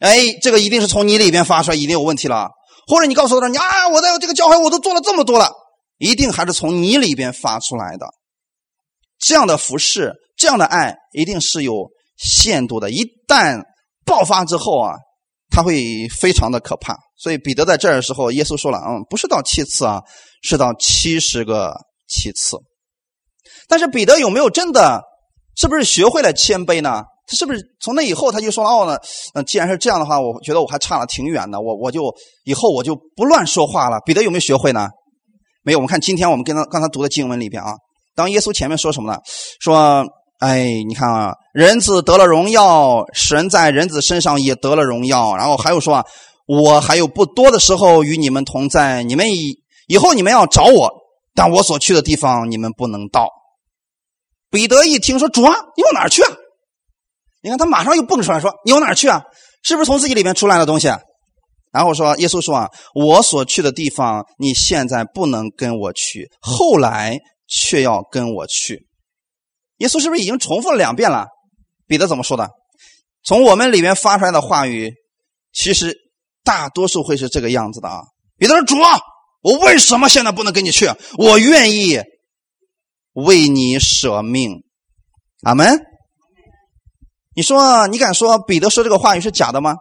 [0.00, 2.48] 哎，这个一定是从你里边发出来，一定有问题了。
[2.86, 5.52] 或者你告诉他，你啊，我在这个教会我都做了这么多了，
[5.98, 8.06] 一定还是从你里边发出来的。
[9.18, 12.90] 这样的服饰，这样的爱，一定是有限度的。
[12.90, 13.60] 一旦
[14.06, 14.94] 爆发之后啊，
[15.50, 16.96] 他会非常的可怕。
[17.18, 20.00] 所以彼得在这儿的时候，耶稣说了，嗯，不是到七次啊，
[20.40, 21.74] 是到七十个。
[22.08, 22.56] 其次，
[23.68, 25.02] 但是彼得有没有真的，
[25.56, 27.04] 是不是学会了谦卑呢？
[27.30, 28.98] 他是不是从那以后他就说了哦呢？
[29.34, 31.60] 那既然是这样的话，我觉得我还差了挺远的。
[31.60, 32.10] 我我就
[32.44, 34.00] 以后我就不乱说话了。
[34.06, 34.88] 彼得有没有学会呢？
[35.62, 35.78] 没有。
[35.78, 37.74] 我们看今天我们跟他刚才读的经文里边啊，
[38.14, 39.18] 当耶稣前面说什么呢？
[39.60, 40.06] 说，
[40.38, 45.36] 哎，你看啊，人子得了荣耀，神在人子身上也得了荣耀。
[45.36, 46.04] 然后还有说啊，
[46.46, 50.90] 我还有不多的时候与你们同在，你们以以后你们要找我。
[51.38, 53.28] 但我所去的地方你们不能到。
[54.50, 56.32] 彼得一听说主啊，你往哪儿去啊？
[57.44, 59.22] 你看他马上又蹦出来说：“你往哪儿去啊？
[59.62, 60.88] 是不是从自己里面出来的东西？”
[61.70, 68.88] 然后说：“耶稣说啊，我所去的地方你现在不能跟我去，后来却要跟我去。”
[69.78, 71.28] 耶稣是不是已经重复了两遍了？
[71.86, 72.50] 彼得怎么说的？
[73.22, 74.92] 从我们里面发出来的话语，
[75.52, 75.96] 其实
[76.42, 78.00] 大多数会是这个样子的啊。
[78.38, 78.98] 彼得说：“主啊。”
[79.40, 80.88] 我为什么现在不能跟你去？
[81.16, 82.00] 我愿意
[83.12, 84.62] 为你舍命，
[85.42, 85.78] 阿门。
[87.34, 89.76] 你说，你敢说彼得说这个话语是假的吗？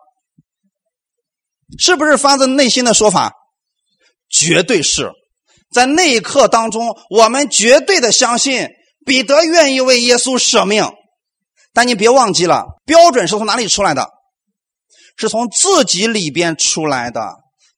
[1.80, 3.34] 是不是发自内心的说法？
[4.30, 5.12] 绝对是
[5.72, 8.68] 在那一刻当中，我们绝对的相信
[9.06, 10.90] 彼得愿意为耶稣舍命。
[11.74, 14.08] 但你别忘记了，标准是从哪里出来的？
[15.18, 17.22] 是从自己里边出来的。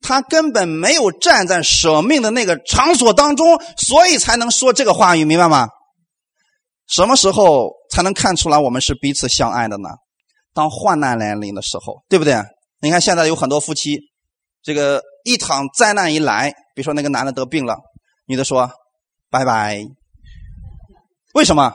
[0.01, 5.67] 他根本没有站在舍命的那个场所当中，所以才能说这个话语，明白吗？
[6.87, 9.89] 什么时候才能看出来我们是彼此相爱的呢？
[10.53, 12.41] 当患难来临的时候，对不对？
[12.81, 13.99] 你看现在有很多夫妻，
[14.63, 17.77] 这个一场灾难一来，比如说那个男的得病了，
[18.25, 18.71] 女的说
[19.29, 19.85] 拜拜。
[21.33, 21.73] 为什么？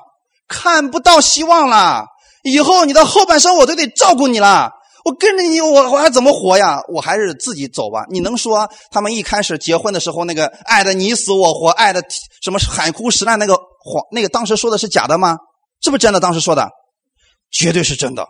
[0.48, 2.06] 看不到希望了，
[2.42, 4.72] 以后你的后半生我都得照顾你了。
[5.04, 6.80] 我跟着你，我我还怎么活呀？
[6.92, 8.04] 我还是自己走吧。
[8.10, 12.02] 你能说他们一开始结婚的时候那个爱的你死我活，爱的
[12.42, 15.36] 什么海枯石烂那个谎，那个当时说的是假的吗？
[15.82, 16.18] 是不是真的？
[16.18, 16.70] 当时说的
[17.50, 18.26] 绝对是真的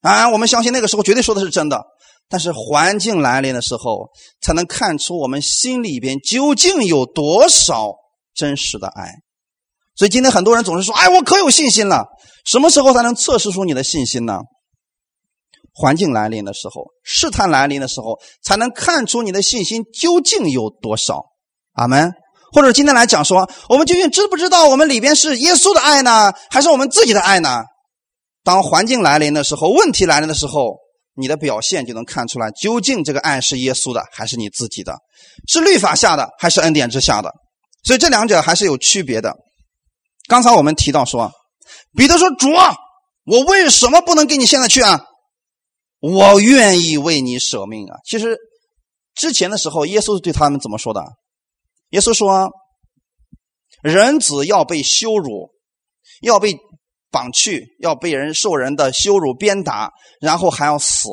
[0.00, 0.30] 啊！
[0.30, 1.82] 我们相信那个时候绝对说的是真的。
[2.28, 4.08] 但是环境来临的时候，
[4.40, 7.92] 才能看出我们心里边究竟有多少
[8.34, 9.12] 真实的爱。
[9.94, 12.06] 所以今天很多人总是说：“哎，我可有信心了。”
[12.46, 14.38] 什么时候才能测试出你的信心呢？
[15.72, 21.22] 环境来临的时候，试探来临的时候，才能看出你的信心究竟有多少。
[21.72, 22.12] 阿门。
[22.54, 27.62] 或者今天来讲说，我们究竟知不知道我们里边是耶稣的爱呢，还是我们自己的爱呢？
[28.44, 30.76] 当环境来临的时候，问题来临的时候，
[31.14, 34.94] 你的表现就能看出来，究竟这个爱是耶稣的，还是你自己的？
[35.48, 37.32] 是律法下的，还是恩典之下的？
[37.84, 39.34] 所以这两者还是有区别的。
[40.28, 41.32] 刚才我们提到说，
[41.96, 42.74] 彼得说：“主啊，
[43.24, 45.00] 我为什么不能跟你现在去啊？”
[46.02, 47.96] 我愿意为你舍命啊！
[48.04, 48.36] 其实
[49.14, 51.00] 之前的时候，耶稣对他们怎么说的？
[51.90, 52.50] 耶稣说
[53.84, 55.50] ：“人子要被羞辱，
[56.20, 56.58] 要被
[57.12, 61.08] 绑去，要被人受人的羞辱、鞭打，然后还要死，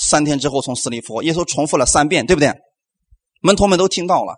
[0.00, 2.50] 三天之后从死里复活。”耶稣重复了三遍，对不对？
[3.42, 4.34] 门徒们都听到了。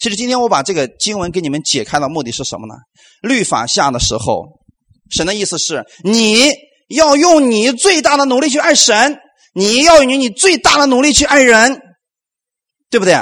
[0.00, 2.74] 其实今天我把这个经文给你们解开的目的是什么呢？
[3.20, 4.62] 律法下的时候，
[5.10, 6.71] 神的意思是你。
[6.92, 9.18] 要用你最大的努力去爱神，
[9.54, 11.80] 你要用你最大的努力去爱人，
[12.90, 13.14] 对不对？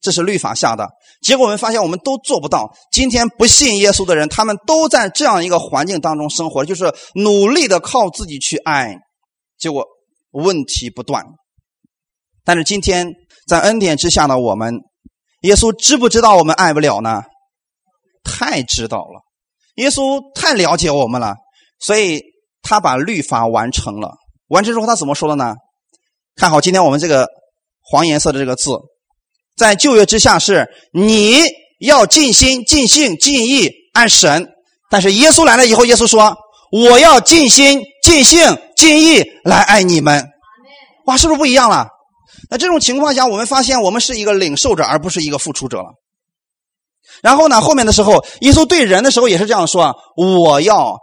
[0.00, 0.86] 这是律法下的
[1.22, 1.46] 结果。
[1.46, 2.70] 我们发现我们都做不到。
[2.92, 8.98] 今天不信耶稣的人，他们都在这样一个环境当中生活，就是努力的靠自己去爱，
[9.58, 9.86] 结果
[10.32, 11.24] 问题不断。
[12.44, 13.14] 但是今天
[13.48, 14.74] 在恩典之下的我们，
[15.40, 17.22] 耶稣知不知道我们爱不了呢？
[18.22, 19.22] 太知道了，
[19.76, 21.34] 耶稣太了解我们了，
[21.78, 22.33] 所以。
[22.64, 24.16] 他把律法完成了，
[24.48, 25.54] 完成之后他怎么说的呢？
[26.34, 27.28] 看好今天我们这个
[27.80, 28.72] 黄颜色的这个字，
[29.56, 31.38] 在旧约之下是你
[31.78, 34.48] 要尽心、尽性、尽意爱神，
[34.90, 36.36] 但是耶稣来了以后，耶稣说
[36.72, 38.40] 我要尽心、尽性、
[38.76, 40.26] 尽意来爱你们。
[41.06, 41.86] 哇，是不是不一样了？
[42.50, 45.92] 那这种情况下，我们发现我们是一个领受者，而不是一个付出者了。
[47.22, 50.98] 然后呢，后面的时候，耶稣对人的时候也是这样说：“我要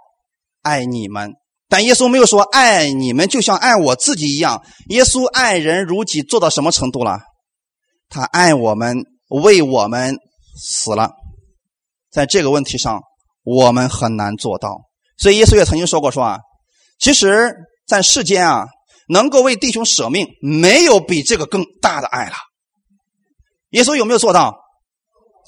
[0.61, 1.31] 爱你们。”
[1.71, 4.61] 但耶稣没有说爱你们就像爱我自己一样。
[4.89, 7.21] 耶稣爱人如己做到什么程度了？
[8.09, 10.17] 他爱我们，为我们
[10.61, 11.11] 死了。
[12.11, 12.99] 在这个问题上，
[13.43, 14.81] 我们很难做到。
[15.17, 16.39] 所以耶稣也曾经说过：“说啊，
[16.99, 17.55] 其实，
[17.87, 18.65] 在世间啊，
[19.07, 22.35] 能够为弟兄舍命，没有比这个更大的爱了。”
[23.71, 24.53] 耶稣有没有做到？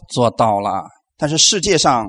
[0.07, 0.85] 做到了。
[1.17, 2.07] 但是世界上，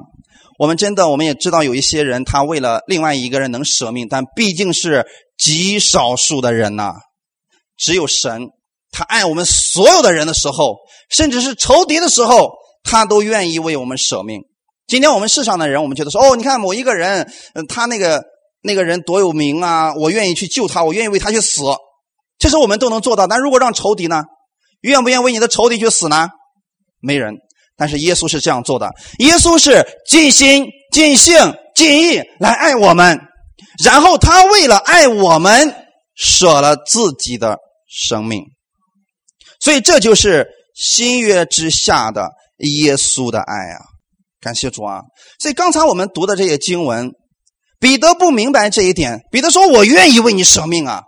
[0.64, 5.04] 我们真的，我们也知道有一些人，他为了另外一个人能舍命，但毕竟是
[5.36, 6.94] 极少数的人呐。
[7.76, 8.48] 只有神，
[8.90, 10.78] 他爱我们所有的人的时候，
[11.10, 12.50] 甚至是仇敌的时候，
[12.82, 14.40] 他都愿意为我们舍命。
[14.86, 18.24] 今天我们世上的人，我们觉得说，哦，你看某一个人，嗯，他那个
[18.62, 21.60] 那个人多有名啊，我愿意去救他，我愿意为他去死。
[22.38, 24.22] 其实我们都能做到，但如果让仇敌呢，
[24.80, 26.30] 愿不愿意为你的仇敌去死呢？
[27.02, 27.34] 没人。
[27.76, 31.36] 但是耶稣是这样做的，耶稣是尽心、尽性、
[31.74, 33.20] 尽意来爱我们，
[33.84, 35.74] 然后他为了爱我们
[36.14, 37.58] 舍了自己的
[37.88, 38.42] 生命，
[39.60, 43.80] 所以这就是新约之下的耶稣的爱啊！
[44.40, 45.00] 感谢主啊！
[45.40, 47.10] 所以刚才我们读的这些经文，
[47.80, 51.02] 彼得不明白这一点，彼得说：“我愿意为你舍命啊！”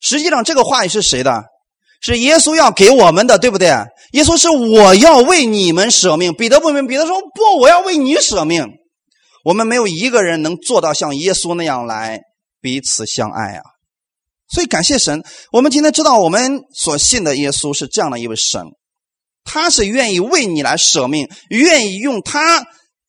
[0.00, 1.44] 实际上，这个话语是谁的？
[2.02, 3.68] 是耶稣要给我们的，对不对？
[4.10, 6.34] 耶稣是我要为你们舍命。
[6.34, 8.66] 彼得不明，彼得说不，我要为你舍命。
[9.44, 12.20] 我们没有一个人能做到像耶稣那样来
[12.60, 13.62] 彼此相爱啊！
[14.48, 15.22] 所以感谢神，
[15.52, 18.62] 我们今天知道我们所信的耶稣是这样的一位神，
[19.44, 22.64] 他是愿意为你来舍命，愿意用他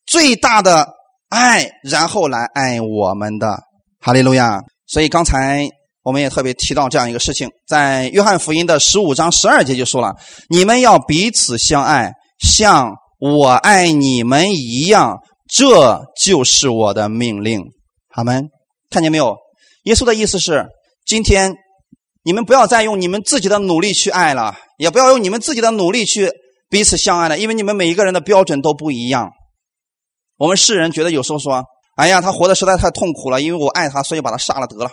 [0.06, 0.88] 最大的
[1.28, 3.58] 爱，然后来爱我们的。
[4.00, 4.60] 哈利路亚！
[4.86, 5.68] 所以刚才。
[6.04, 10.14] 我们也特别提到这样一个事情，在约翰福音的十五章十二节就说了
[10.50, 17.62] ：“你们要彼此相爱，像我爱你们一样，这就是我的命令。”
[18.12, 18.50] 好们
[18.90, 19.34] 看见没有？
[19.84, 20.66] 耶稣的意思是：
[21.06, 21.54] 今天
[22.22, 26.30] 你们不要再用你们自己的努力去爱了，也不要用你们自己的努力去
[26.68, 29.30] 彼此相爱了，因为你们每一个人的标准都不一样。
[30.36, 31.64] 我们世人觉得有时候说
[31.96, 34.90] ：“哎呀，他活的实在太痛苦了，因为我爱他，所以把他杀了得了。”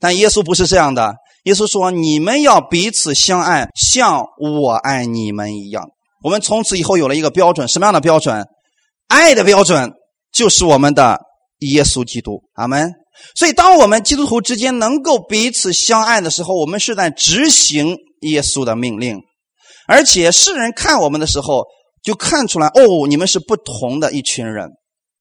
[0.00, 1.14] 但耶稣不是这样的。
[1.44, 5.88] 耶稣说：“你们要彼此相爱，像我爱你们一样。”
[6.22, 8.44] 我们从此以后有了一个标准，什么样的标准？
[9.06, 9.92] 爱的标准
[10.32, 11.18] 就是我们的
[11.60, 12.42] 耶稣基督。
[12.54, 12.92] 阿门。
[13.34, 19.18] 所以，当我们基督徒之间能够彼此相爱的时候，我们是在执行耶稣的命令。
[19.86, 21.64] 而且，世人看我们的时候，
[22.02, 24.68] 就看出来哦，你们是不同的一群人，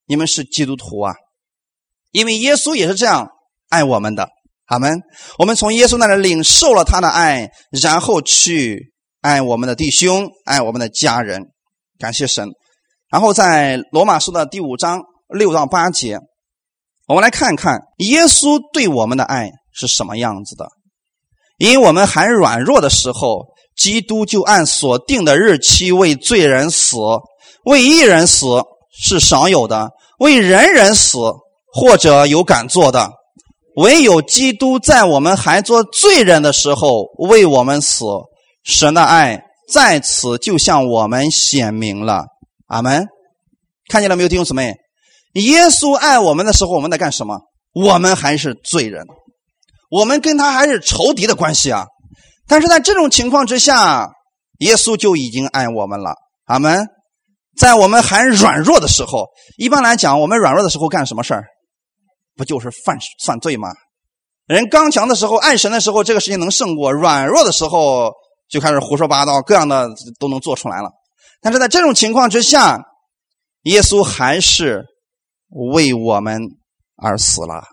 [0.06, 1.16] 你们是基督徒啊，
[2.12, 3.30] 因为耶稣也是这样
[3.70, 4.30] 爱我们的。
[4.70, 5.02] 好们，
[5.40, 7.50] 我们从耶稣那里领受了他的爱，
[7.82, 8.92] 然后去
[9.22, 11.42] 爱我们的弟兄，爱我们的家人，
[11.98, 12.50] 感谢神。
[13.10, 16.20] 然后在罗马书的第五章六到八节，
[17.08, 20.68] 我们来看看耶稣对我们的爱是什么样子的。
[21.58, 23.46] 因我们还软弱的时候，
[23.78, 26.98] 基督就按所定的日期为罪人死，
[27.64, 28.48] 为一人死
[28.92, 29.90] 是少有的，
[30.20, 31.20] 为人人死
[31.74, 33.10] 或者有敢做的。
[33.78, 38.06] 唯有基督在我们还做罪人的时候为我们死，
[38.64, 39.40] 神的爱
[39.72, 42.26] 在此就向我们显明了。
[42.66, 43.08] 阿门。
[43.88, 44.74] 看见了没有，弟兄姊妹？
[45.34, 47.40] 耶稣爱我们的时候，我们在干什么？
[47.74, 49.06] 我们还是罪人，
[49.92, 51.86] 我们跟他还是仇敌的关系啊。
[52.48, 54.10] 但是在这种情况之下，
[54.58, 56.16] 耶稣就已经爱我们了。
[56.46, 56.88] 阿门。
[57.56, 61.46] 在我们还软弱的时候，一般来讲，我们软弱的时候干什么事儿？
[62.38, 63.70] 不就是犯犯罪吗？
[64.46, 68.14] 人刚强的时候，爱神的时候，这个事情能胜过；软弱的时候，
[68.48, 70.90] 就开始胡说八道，各样的都能做出来了。
[71.42, 72.80] 但是在这种情况之下，
[73.64, 74.86] 耶稣还是
[75.50, 76.42] 为我们
[76.96, 77.64] 而死了。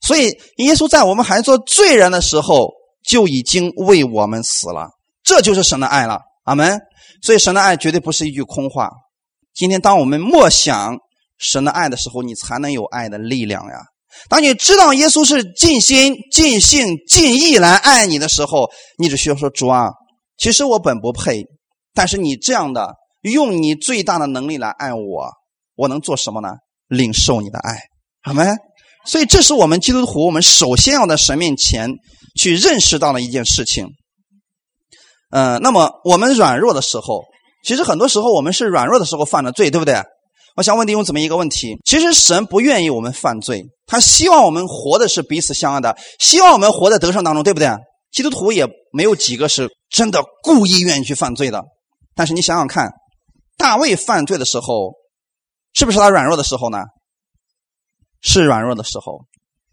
[0.00, 0.28] 所以，
[0.58, 2.70] 耶稣在我们还做罪人的时候，
[3.02, 4.90] 就已经为我们死了。
[5.24, 6.20] 这就是神的爱了。
[6.44, 6.78] 阿门。
[7.22, 8.90] 所以，神的爱绝对不是一句空话。
[9.52, 10.96] 今天，当我们默想
[11.38, 13.78] 神的爱的时候，你才能有爱的力量呀。
[14.28, 19.90] 当你知道耶稣是尽心、尽性、尽意来爱你的时候，你只需要说：“主啊，
[20.36, 21.44] 其实我本不配，
[21.92, 25.30] 但是你这样的用你最大的能力来爱我，
[25.76, 26.48] 我能做什么呢？
[26.88, 27.78] 领受你的爱，
[28.22, 28.44] 好没？
[29.06, 31.90] 所以，这是我们基督徒，我们首先要在神面前
[32.38, 33.88] 去认识到的一件事情。
[35.30, 37.24] 嗯，那么我们软弱的时候，
[37.64, 40.02] 其实很多时候我们是软弱的时候犯的罪，对不对？
[40.56, 47.68] 我想问弟兄姊妹一个问题：其实神不愿意我们犯罪，他希望我们活的是彼此相爱的，希望我们活在得胜当中，对不对？
[48.12, 51.64] 基督徒也没有几个是真的故意愿意去犯罪的。
[52.14, 52.92] 但是你想想看，
[53.56, 54.92] 大卫犯罪的时候，
[55.72, 56.78] 是不是他软弱的时候呢？
[58.20, 59.24] 是软弱的时候。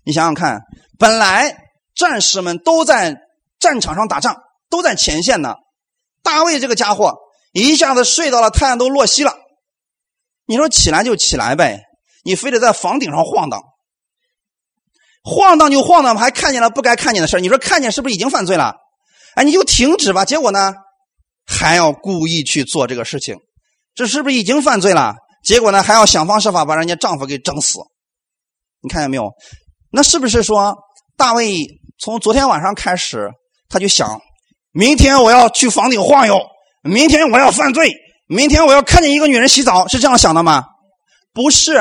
[0.03, 0.61] 你想想看，
[0.97, 1.55] 本来
[1.93, 3.15] 战士们都在
[3.59, 4.35] 战场上打仗，
[4.71, 5.53] 都在前线呢。
[6.23, 7.13] 大卫这个家伙
[7.53, 9.35] 一下子睡到了太阳都落西了，
[10.51, 11.79] 你说起来就起来呗，
[12.25, 13.61] 你非得在房顶上晃荡，
[15.23, 18.75] 晃荡就晃荡，还看见了不该看见的事你说看见是不是已经犯罪了？
[19.35, 20.25] 哎，你就停止吧。
[20.25, 20.73] 结果呢，
[21.45, 23.37] 还要故意去做这个事情，
[23.95, 25.15] 这是不是已经犯罪了？
[25.45, 27.79] 结果呢，还要想方设法把人家丈夫给整死。
[28.81, 29.31] 你看见没有？
[29.89, 30.75] 那是不是说
[31.15, 31.65] 大卫
[31.97, 33.31] 从昨天晚上开始
[33.69, 34.21] 他就想？
[34.73, 36.41] 明天我要去房顶晃悠，
[36.83, 37.93] 明天我要犯罪，
[38.31, 40.63] 明天我要看见一个女人洗澡，是这样想的吗？
[41.33, 41.73] 不是，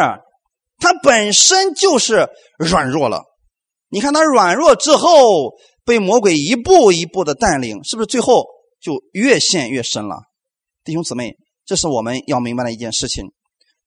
[0.81, 2.29] 他本身就是
[2.59, 3.23] 软弱了。
[3.89, 5.53] 你看他软弱之后，
[5.85, 8.45] 被魔鬼一步一步的带领，是不是最后
[8.83, 10.17] 就越陷越深了？
[10.83, 13.27] 弟兄姊妹，这是我们要明白的一件事情。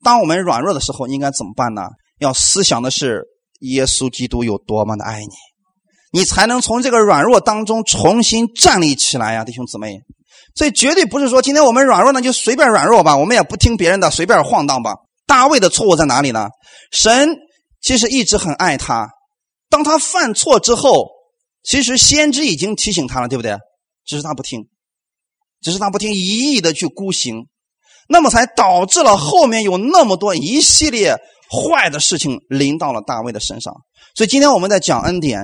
[0.02, 1.82] 当我们软弱的时候，应该怎么办呢？
[2.20, 3.24] 要思想的是
[3.60, 6.18] 耶稣基督有多么的爱你。
[6.18, 10.00] 你才能从这个软弱当中重新站立起来呀，弟兄姊妹。
[10.56, 14.94] 所以绝对不是说今天我们软弱呢就随便软弱吧，我们也不听别人的，随便晃荡吧。
[15.26, 16.48] 大卫的错误在哪里呢？
[16.92, 17.36] 神
[17.82, 19.10] 其实一直很爱他，
[19.70, 21.08] 当他犯错之后，
[21.64, 23.58] 其实先知已经提醒他了，对不对？
[24.06, 24.68] 只是他不听，
[25.62, 27.48] 只是他不听，一意的去孤行，
[28.08, 31.16] 那么才导致了后面有那么多一系列
[31.50, 33.74] 坏的事情临到了大卫的身上。
[34.14, 35.44] 所以今天我们在讲恩典。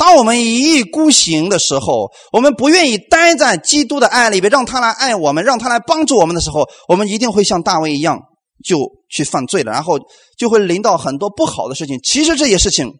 [0.00, 8.18] 当我们一意孤行的时候，我们不愿意待在基督的爱里边，让他来爱我们，让他来帮助我们的时候，我们一定会像大卫一样，
[8.64, 8.78] 就
[9.10, 9.98] 去犯罪了，然后
[10.38, 12.00] 就会临到很多不好的事情。
[12.02, 12.90] 其实这些事情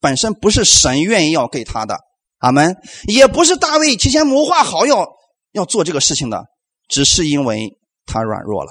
[0.00, 1.98] 本身不是神愿意要给他的，
[2.38, 2.76] 阿门。
[3.08, 5.08] 也不是大卫提前谋划好要
[5.50, 6.44] 要做这个事情的，
[6.88, 7.68] 只是因为
[8.06, 8.70] 他软弱了。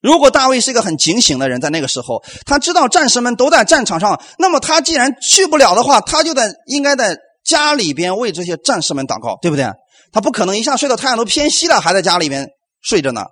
[0.00, 9.70] 如果大卫是一个很警醒的人，在那个时候，他知道战士们都在战场上，那么他既然去不了的话，他就在应该在家里边为这些战士们祷告，对不对？
[10.12, 12.48] 他不可能一下睡到太阳都偏西了，还在家里边
[12.82, 13.24] 睡着呢。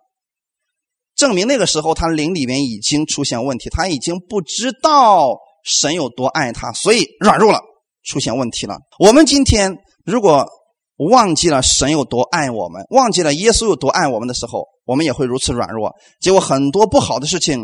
[1.17, 7.59] 证明那个时候他灵里面已经出现问题，他已经不知道神有多爱他，所以软弱了，
[8.05, 8.77] 出现问题了。
[9.01, 10.47] 我们今天如果
[11.11, 17.61] 忘记了神有多爱我们，忘记了耶稣有多爱我们的时候，我们也会如此软弱，结果很多不好的事情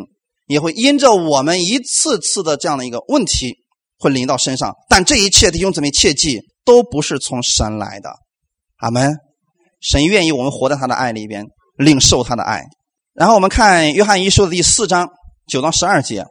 [0.46, 3.54] 也会因着我们一次次的这样的一个问题
[3.98, 4.74] 会临到身上。
[4.90, 8.10] 但这一切弟兄姊妹切记，都不是从神来的。
[8.76, 9.16] 阿门。
[9.80, 11.46] 神愿意我们活在他的爱里边，
[11.78, 12.62] 领受他的爱。
[13.14, 15.08] 然后我们看约翰一书的第四章
[15.46, 16.26] 九到十二节，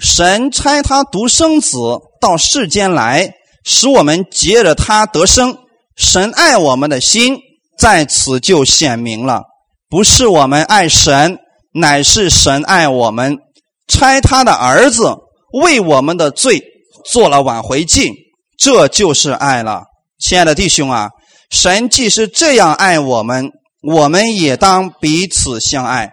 [0.00, 1.78] 神差他独生子
[2.20, 3.32] 到世间来，
[3.64, 5.56] 使我们借着他得生。
[5.96, 7.38] 神爱我们的心
[7.78, 9.42] 在此就显明了。
[9.88, 11.38] 不是我们爱神，
[11.72, 13.38] 乃是神爱我们，
[13.86, 15.14] 差他的儿子
[15.62, 16.60] 为我们的罪
[17.04, 18.12] 做了挽回祭，
[18.58, 19.84] 这就是爱了。
[20.18, 21.10] 亲爱的弟兄啊，
[21.50, 26.10] 神既是这样爱我们，我们也当彼此相爱。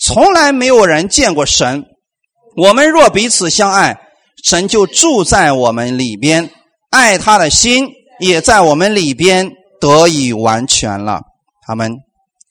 [0.00, 1.82] 从来没有人见过神，
[2.56, 3.98] 我们若彼此相爱，
[4.44, 6.48] 神就住在我们里边，
[6.90, 7.88] 爱他的心
[8.20, 9.50] 也在我们里边
[9.80, 11.22] 得以完全了。
[11.66, 12.05] 他们。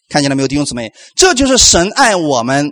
[0.09, 0.91] 看见了没有，弟兄姊妹？
[1.15, 2.71] 这就是神爱我们。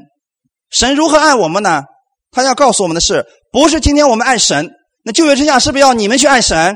[0.69, 1.83] 神如何爱我们呢？
[2.31, 4.71] 他要告诉我们的是，不是今天我们爱神，
[5.03, 6.75] 那旧约之下是不是要你们去爱神？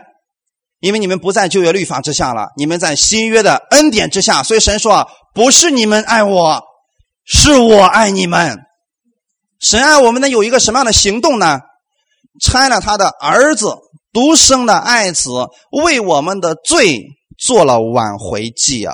[0.80, 4.44] 因为你们不在旧约律法之下了，你们在新约的恩典之下。
[4.44, 6.62] 所以神说啊，不是你们爱我，
[7.26, 8.60] 是我爱你们。
[9.60, 11.60] 神爱我们的有一个什么样的行动呢？
[12.40, 13.76] 拆了他的儿子，
[14.14, 15.32] 独生的爱子，
[15.72, 17.02] 为我们的罪
[17.40, 18.94] 做了挽回祭啊。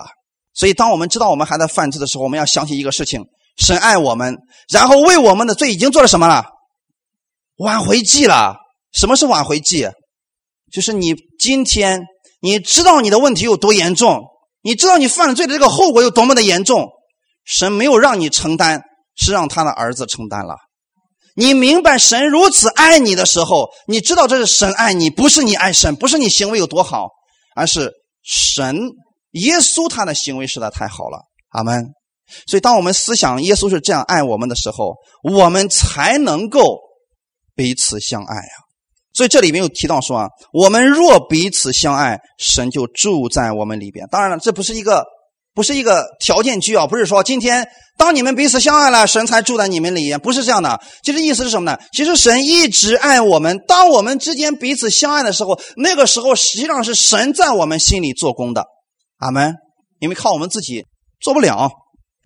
[0.53, 3.23] 所以，当我们知道我们还在犯罪的时候，我们要想起一个事情：
[3.57, 4.37] 神爱我们，
[4.71, 6.45] 然后为我们的罪已经做了什么了？
[7.57, 8.57] 挽回祭了。
[8.91, 9.89] 什么是挽回祭？
[10.71, 12.03] 就是你今天
[12.41, 14.21] 你知道你的问题有多严重，
[14.61, 16.89] 你知道你犯了罪的这个后果有多么的严重，
[17.43, 18.83] 神没有让你承担，
[19.15, 20.55] 是让他的儿子承担了。
[21.35, 27.07] 你明白神如此爱你的时候，你知道这是神爱你，不是你爱神，不是你行为有多好，
[27.55, 27.91] 而是
[28.23, 28.91] 神。
[29.33, 31.19] 耶稣他的行为实在太好了，
[31.49, 31.93] 阿门。
[32.47, 36.79] 所以，当我们思想耶稣是这样爱我们的时候，我们才能够
[37.53, 38.55] 彼此相爱啊。
[39.13, 44.07] 所以这里面有提到说啊，我们若彼此相爱，神就住在我们里边。
[44.09, 45.03] 当然了，这不是一个
[45.53, 47.67] 不是一个条件句啊，不是说今天
[47.97, 50.79] 当你们彼此相爱了，神才住在你们里边，不是这样的。
[51.03, 51.77] 其实意思是什么呢？
[51.91, 58.65] 其实神一直爱我们，当我们之间彼此相爱的时候，那个时候实际上是神在我们心里做工的。
[59.17, 59.55] 阿门。
[59.99, 60.85] 因为靠我们自己
[61.21, 61.69] 做不了，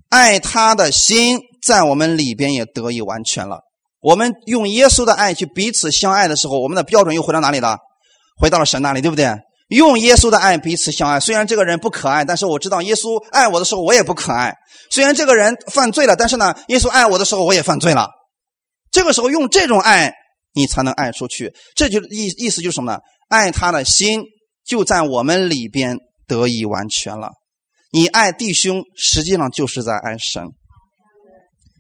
[0.10, 3.60] 爱他的心在我们里边也得以完全了。
[4.00, 7.78] 我们用耶稣的爱去彼此相爱的时候，我们的标准又回到哪里了？
[8.40, 9.32] 回到了神那里，对不对？
[9.70, 11.20] 用耶稣的爱彼此相爱。
[11.20, 14.56] 虽然这个人不可爱，但是我知道耶稣爱我的时候，我也不可爱。
[14.90, 18.08] 虽然这个人犯罪了，但是呢，耶稣爱我的时候，我也犯罪了。
[18.92, 20.14] 这个时候用这种爱，
[20.54, 21.54] 你才能爱出去。
[21.76, 23.00] 这就意意思就是什么呢？
[23.30, 24.24] 爱他的心
[24.66, 25.98] 就在我们里边
[26.28, 27.32] 得以完全了。
[27.92, 30.44] 你爱弟兄，实际上就是在爱神。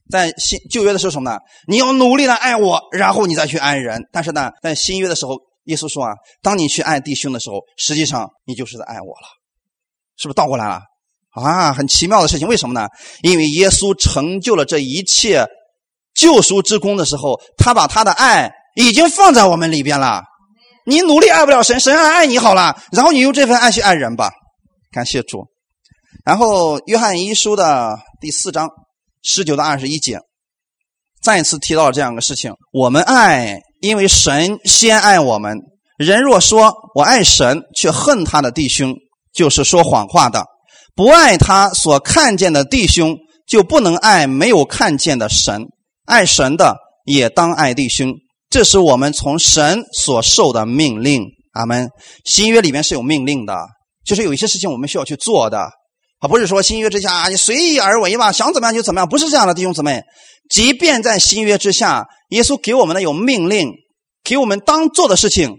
[0.10, 1.38] 在新旧约的时候什么呢？
[1.68, 4.02] 你要努力的爱我，然后你再去爱人。
[4.12, 5.38] 但是呢，在新约的时候。
[5.68, 9.28] 耶稣说啊，当你去爱弟兄的时候，实际上你就是在爱我了，
[10.16, 10.80] 是不是倒过来了？
[11.36, 12.88] 啊，很奇妙的事情，为什么呢？
[13.22, 15.46] 因为耶稣成就了这一切
[16.16, 20.24] 救赎之功的时候，他把他的爱已经放在我们里边了。
[20.88, 24.32] 你努力爱不了神，神爱爱你好了，然后你用这份爱去爱人吧。
[24.92, 25.46] 感谢主。
[26.26, 28.70] 然后约翰一书的第四章
[29.22, 30.18] 十九到二十一节，
[31.22, 33.60] 再一次提到了这样的事情：我们爱。
[33.80, 35.56] 因为神先爱我们，
[36.00, 38.92] 人若说我爱神，却恨他的弟兄，
[39.32, 40.42] 就是说谎话的；
[40.96, 43.16] 不爱他所看见的弟兄，
[43.46, 45.62] 就不能爱没有看见的神。
[46.06, 46.76] 爱神的
[47.06, 48.12] 也当爱弟兄，
[48.50, 51.24] 这是我们从神所受的命令。
[51.54, 51.90] 阿门。
[52.24, 53.56] 新约里面是有命令的，
[54.06, 55.60] 就是有一些事情我们需要去做的，
[56.20, 60.04] 啊，不是说新约之下你随意而为吧，想怎么样就怎么样，不是这样的，弟兄姊妹。
[60.50, 63.72] 即便在新约之下，耶稣给我们的有命令，
[64.24, 65.56] 给我们当做的事情，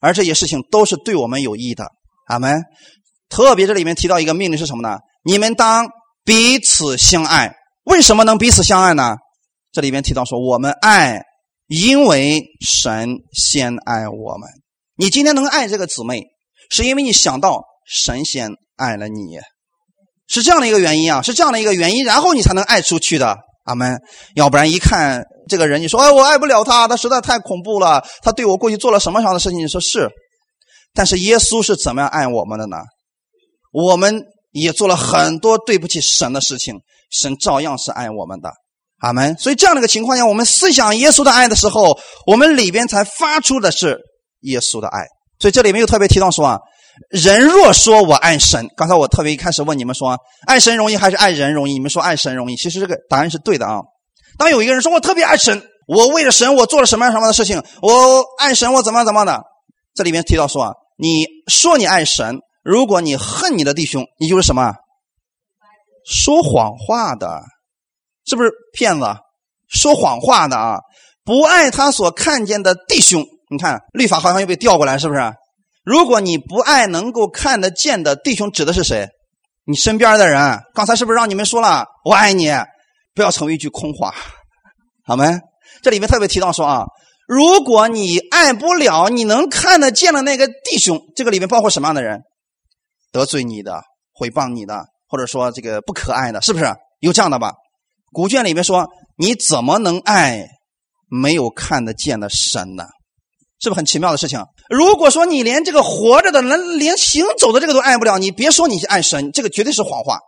[0.00, 1.86] 而这些事情都是对我们有益的。
[2.28, 2.62] 阿门。
[3.28, 4.98] 特别这里面提到一个命令是什么呢？
[5.24, 5.88] 你们当
[6.24, 7.52] 彼此相爱。
[7.84, 9.16] 为什么能彼此相爱呢？
[9.72, 11.20] 这里面提到说，我们爱，
[11.66, 14.48] 因为神先爱我们。
[14.96, 16.22] 你今天能爱这个姊妹，
[16.70, 19.38] 是因为你想到神先爱了你，
[20.28, 23.36] 是这样的一个原因啊，是这样的一个原因，然后你才能爱出去的。
[23.64, 24.00] 阿门。
[24.36, 28.02] 要不然一看这个人，你说哎，我爱不了他，他实在太恐怖了。
[28.22, 29.58] 他对我过去做了什么样的事情？
[29.58, 30.08] 你说是。
[30.94, 32.76] 但是耶稣是怎么样爱我们的呢？
[33.72, 38.50] 我们也做了很多对不起神的事情，神照样是爱我们的。
[39.00, 39.36] 阿门。
[39.38, 43.98] 所以这样的一个情况下，我们思想耶稣的爱的时候，我们里边才发出的是
[44.40, 45.06] 耶稣的爱。
[45.38, 46.58] 所以这里面又特别提到说啊。
[47.10, 50.16] 人若说我爱神，刚才我特别一开始问你们说，
[50.46, 51.74] 爱神容易还是爱人容易？
[51.74, 53.80] 你们说爱神容易，其实这个答案是对的啊。
[54.38, 59.42] 当有一个人说我特别爱神，我为了神我做了什么样什么样的事情，我爱神我怎么怎么的？
[59.94, 64.72] 这里面提到说啊，你说你爱神，如果你恨你的弟兄，你就是什么？
[66.08, 67.42] 说谎话的，
[68.26, 69.06] 是不是骗子？
[69.68, 70.78] 说谎话的啊，
[71.24, 75.20] 不爱他所看见的弟兄，你看律法好像又被调过来，是不是？
[75.84, 79.08] 如果你不爱能够看得见的弟兄，指的是谁？
[79.64, 80.60] 你身边的人。
[80.74, 82.52] 刚才是不是让你们说了“我爱你”，
[83.14, 84.14] 不要成为一句空话，
[85.04, 85.38] 好没？
[85.82, 86.84] 这里面特别提到说啊，
[87.26, 92.20] 如果你爱不了你能看得见的那个弟兄，这个里面包括什么样的人？
[93.10, 93.82] 得罪你的、
[94.20, 96.66] 诽谤你的，或者说这个不可爱的，是不是
[97.00, 97.52] 有这样的吧？
[98.16, 98.88] 古卷里面说，
[99.18, 100.48] 你怎么能爱
[101.06, 102.84] 没有看得见的神呢？
[103.60, 104.42] 是不是很奇妙的事情？
[104.70, 110.18] 如果说你连这个活着的人，连行走的这个都爱不了，你别说你是爱神，这个绝对是谎话。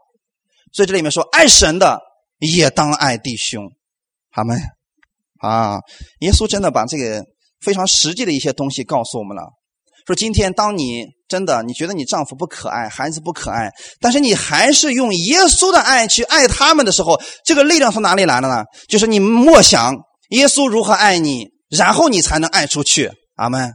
[0.74, 1.99] 所以这里面说，爱神的
[2.41, 3.64] 也当爱弟兄，
[4.32, 4.55] 好吗？
[5.41, 5.78] 啊，
[6.20, 7.24] 耶稣真的把这个
[7.62, 9.45] 非常实际的一些东西告诉我们了。
[10.07, 13.70] 说今天当你真的你觉得你丈夫不可爱，孩子不可爱，
[14.01, 18.64] 但是你还是用耶稣的爱去爱他们的时候，这个力量从哪里来的呢？
[18.89, 19.95] 就是你默想
[20.31, 21.47] 耶稣如何爱你。
[21.68, 23.74] 然后你才能爱出去，阿门。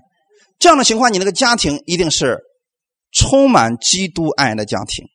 [0.57, 2.39] 这样的情况，你那个家庭一定是
[3.11, 5.05] 充满基督爱的家庭。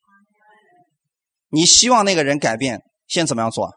[1.50, 3.72] 你希望那个人改变，先怎么样做？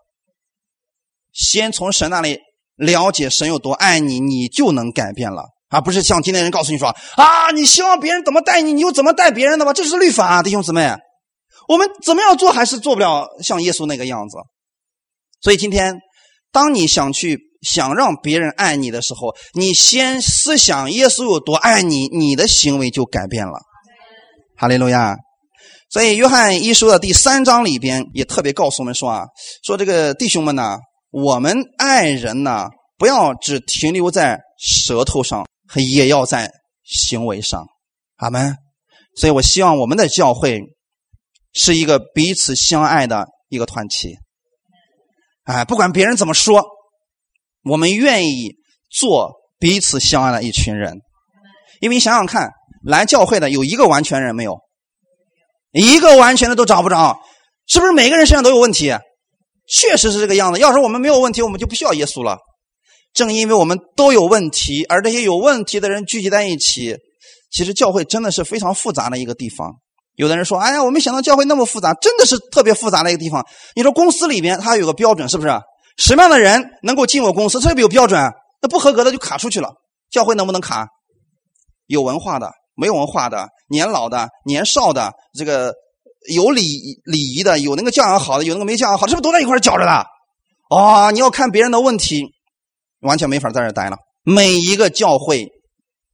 [1.33, 2.37] 先从神那里
[2.75, 10.93] 了解神有多爱你，你就能改变了，而不是像今天人告诉你说啊，你希望别人怎么待你，你就怎么待别人的吧，这是律法，弟兄姊妹。
[11.67, 14.37] 我们怎么样做还是做不了像耶稣那个样子。
[15.41, 15.95] 所以今天，
[16.51, 17.49] 当你想去。
[17.61, 23.53] 想让别人爱你的时候，你先思想耶稣有多爱你，你的行为就改变了。
[24.57, 25.15] 哈利路亚。
[25.91, 29.25] 所以约翰一书的第三章里边也特别告诉我们说啊，
[29.63, 30.79] 说这个弟兄们呢，
[31.11, 32.67] 我们爱人呢，
[32.97, 35.45] 不要只停留在舌头上，
[35.75, 36.51] 也要在
[36.83, 37.65] 行为上。
[38.17, 38.55] 阿门。
[39.15, 40.61] 所以我希望我们的教会
[41.53, 44.15] 是一个彼此相爱的一个团体。
[45.43, 46.65] 哎，不管别人怎么说，
[47.63, 48.55] 我们愿意
[48.89, 50.99] 做彼此相爱的一群人。
[51.81, 52.51] 因为你想想看，
[52.85, 54.59] 来教会的有一个完全人没有？
[55.71, 57.19] 一个完全的都找不着，
[57.67, 58.95] 是不是每个人身上都有问题？
[59.67, 60.59] 确实是这个样子。
[60.59, 62.37] 要是我们没有问题，我们就不需要耶稣了。
[63.13, 66.97] 正因为我们都有问题，而这些有问题的人聚集在一起，
[67.51, 69.73] 其实教会真的是非常复杂的一个地方。
[70.15, 73.45] 有的人说：“哎呀，我没想到教会那么复杂，真的是特别复杂的一个地方。”
[73.75, 75.49] 你说公司里边它有个标准，是不是？
[75.97, 77.59] 什么样的人能够进我公司？
[77.59, 78.21] 特别有标准，
[78.61, 79.73] 那不合格的就卡出去了。
[80.09, 80.87] 教会能不能卡？
[81.87, 82.51] 有文化的。
[82.73, 85.73] 没文化的、年老的、年少的，这个
[86.33, 86.63] 有礼
[87.03, 90.05] 礼仪的、有那个教养好的、有那个没教养好，是不是都在一块搅着的？
[90.75, 92.23] 啊，你要看别人的问题，
[93.01, 93.97] 完全没法在这待了。
[94.23, 95.47] 每一个教会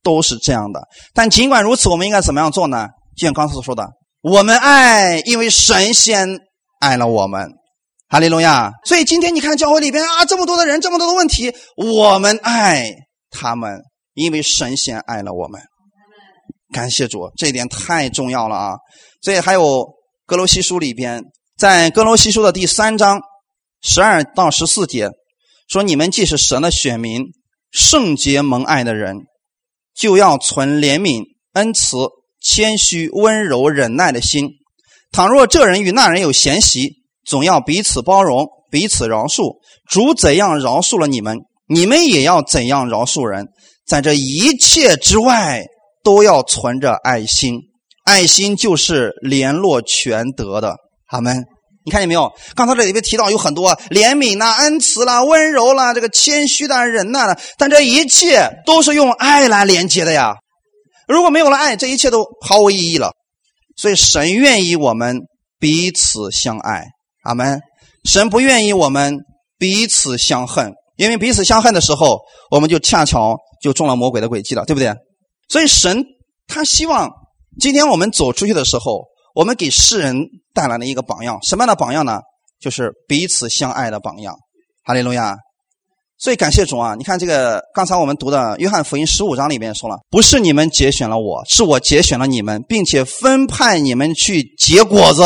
[0.04, 0.82] 都是这样的，
[1.14, 2.88] 但尽管如此，我们应该怎么样做呢？
[3.16, 3.88] 就像刚才所说的，
[4.22, 6.40] 我们爱，因为神仙
[6.80, 7.50] 爱了我们，
[8.10, 8.72] 哈利路亚。
[8.86, 12.92] 所以今天你看教会里边啊，这么多的人，这么多的问题，我们爱
[13.30, 13.82] 他们，
[14.14, 15.62] 因为神仙爱了我们。
[16.74, 18.76] 感谢主，这一点太重要了啊！
[19.22, 19.88] 所以还有
[20.26, 21.24] 哥罗西书里边，
[21.58, 23.20] 在哥罗西书的第三章
[23.82, 25.10] 十二到十四节
[25.68, 27.24] 说：“你们既是神的选民，
[27.72, 29.18] 圣洁蒙爱的人，
[29.96, 31.98] 就要存怜悯、恩慈、
[32.42, 34.50] 谦虚、温柔、忍耐的心。
[35.12, 39.58] 倘若这人与那人有嫌隙，总要彼此包容，彼此饶恕。
[39.90, 43.48] 主怎样饶恕了你们，你们也要怎样饶恕人。
[43.86, 45.66] 在这一切之外。”
[46.04, 47.60] 都要存着爱心，
[48.06, 50.78] 爱心就是联络全德的。
[51.08, 51.44] 阿门。
[51.88, 52.30] 你看见没有？
[52.54, 60.36] 刚才这里面提到有很多怜悯啦、恩慈啦、温柔啦、这个谦虚的、忍耐的，但这一切都是用爱来连接的呀。
[61.08, 63.14] 如果没有了爱，这一切都毫无意义了。
[63.78, 65.22] 所以神愿意我们
[65.60, 66.84] 彼此相爱。
[67.24, 67.62] 阿门。
[68.04, 69.20] 神不愿意我们
[69.58, 72.20] 彼此相恨，因为彼此相恨的时候，
[72.52, 74.94] 我们就恰巧就中了魔鬼的诡计了，对不对？
[75.48, 76.04] 所以神
[76.48, 77.10] 他希望
[77.62, 79.06] 今天我们走出去的时候，
[79.38, 80.16] 我们给世人
[80.52, 81.38] 带来了一个榜样。
[81.44, 82.22] 什么样的榜样呢？
[82.60, 84.34] 就是彼此相爱的榜样。
[84.84, 85.36] 哈利路亚！
[86.18, 86.96] 所以感谢主啊！
[86.98, 95.22] 你看这个，刚才我们读的《约翰福音》十五章里面说了，不是你们节选了我，是我节选了你们，并且分派你们去结果子，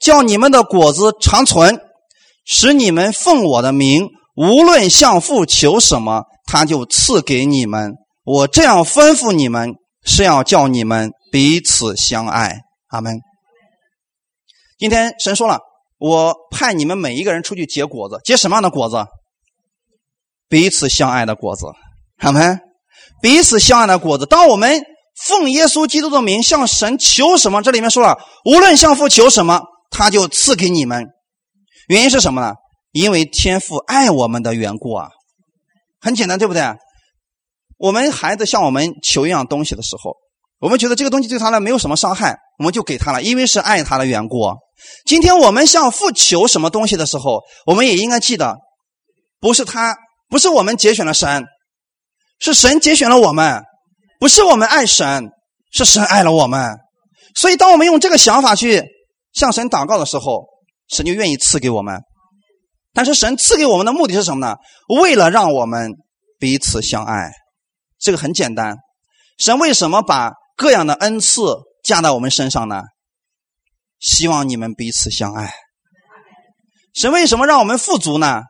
[0.00, 1.78] 叫你们的果子长存，
[2.46, 7.92] 使你们奉我的名，无论向父求什么，他就赐给你们。
[8.24, 12.60] 我这样吩咐你们，是要叫你们彼此相爱。
[12.88, 13.20] 阿门。
[14.78, 15.60] 今天神说了，
[15.98, 19.06] 我派你们每一个人出去结果子，结什么样的果子？
[20.48, 21.66] 彼此相爱的果子。
[22.18, 22.60] 阿门。
[23.20, 24.26] 彼此相爱的果子。
[24.26, 24.84] 当我们
[25.26, 31.06] 奉耶稣基督的名向神求什么，这里面说了，无论向父求什么，他就赐给你们。
[31.88, 32.54] 原因是什么呢？
[32.92, 35.10] 因为天父爱我们的缘故啊。
[36.00, 36.62] 很简单，对不对？
[37.76, 40.16] 我们孩子向我们求一样东西的时候，
[40.60, 44.52] 我们觉得这个东西对他来没有什么伤害，我们就给他了，因为是爱他的缘故。
[45.06, 48.56] 今天我们向父求什么东西的时候，我们也应该记得，
[49.40, 49.96] 不是他，
[50.28, 51.44] 不是我们节选了神，
[52.40, 53.62] 是神节选了我们，
[54.18, 55.30] 不是我们爱神，
[55.70, 56.76] 是神爱了我们。
[57.34, 58.82] 所以，当我们用这个想法去
[59.32, 60.44] 向神祷告的时候，
[60.88, 62.00] 神就愿意赐给我们。
[62.92, 64.56] 但是，神赐给我们的目的是什么呢？
[65.00, 65.92] 为了让我们
[66.38, 67.30] 彼此相爱。
[68.00, 68.76] 这个很简单，
[69.38, 71.40] 神为什么把各样的恩赐
[71.84, 72.82] 加在我们身上呢？
[74.00, 75.52] 希望你们彼此相爱。
[76.94, 78.42] 神为什么让我们富足呢？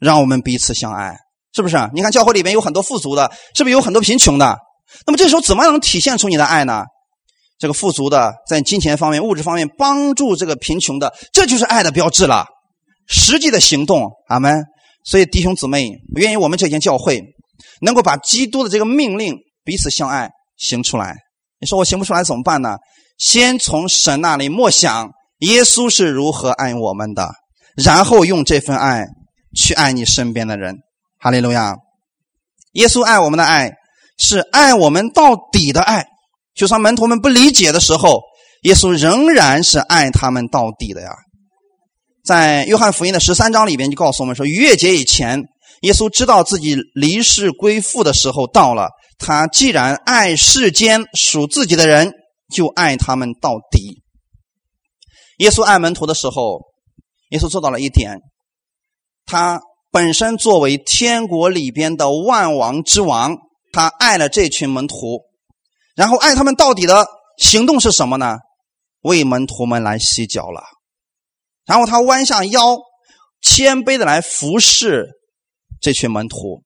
[0.00, 1.16] 让我们彼此相爱，
[1.54, 1.76] 是不是？
[1.94, 4.58] 你看教会里面有很多富足的，是不是有很多贫穷的？
[5.06, 6.82] 那么这时候怎么能体现出你的爱呢？
[7.58, 12.44] 这个富足的在金钱方面、物质方面帮助这个贫穷的，这就是爱的标志了。
[13.06, 14.64] 实际的行动，阿门。
[15.04, 17.22] 所以弟兄姊妹，我愿意我们这间教会。
[17.82, 21.14] 能够把基督的这个命令彼此相爱行出来，
[21.60, 22.76] 你说我行不出来怎么办呢？
[23.18, 27.32] 先从神那里默想耶稣是如何爱我们的，
[27.76, 29.06] 然后用这份爱
[29.56, 30.76] 去爱你身边的人。
[31.18, 31.76] 哈利路亚！
[32.72, 33.72] 耶稣爱我们的爱
[34.18, 36.06] 是爱我们到底的爱，
[36.54, 38.20] 就算门徒们不理解的时候，
[38.62, 41.10] 耶稣仍然是爱他们到底的呀。
[42.24, 45.42] 在约翰福音的十三章里边就告诉我们说，逾越节以前。
[45.82, 48.88] 耶稣知道自己离世归父的时候到了，
[49.26, 52.12] 他既然爱世间属自己的人，
[52.54, 54.02] 就爱他们到底。
[55.38, 56.60] 耶稣爱门徒的时候，
[57.30, 58.20] 耶稣做到了一点：
[59.24, 63.34] 他本身作为天国里边的万王之王，
[63.72, 65.22] 他爱了这群门徒，
[65.96, 67.06] 然后爱他们到底的
[67.38, 68.36] 行动是什么呢？
[69.00, 70.62] 为门徒们来洗脚了。
[71.64, 72.76] 然后他弯下腰，
[73.40, 75.06] 谦卑的来服侍
[75.80, 76.62] 这群门徒。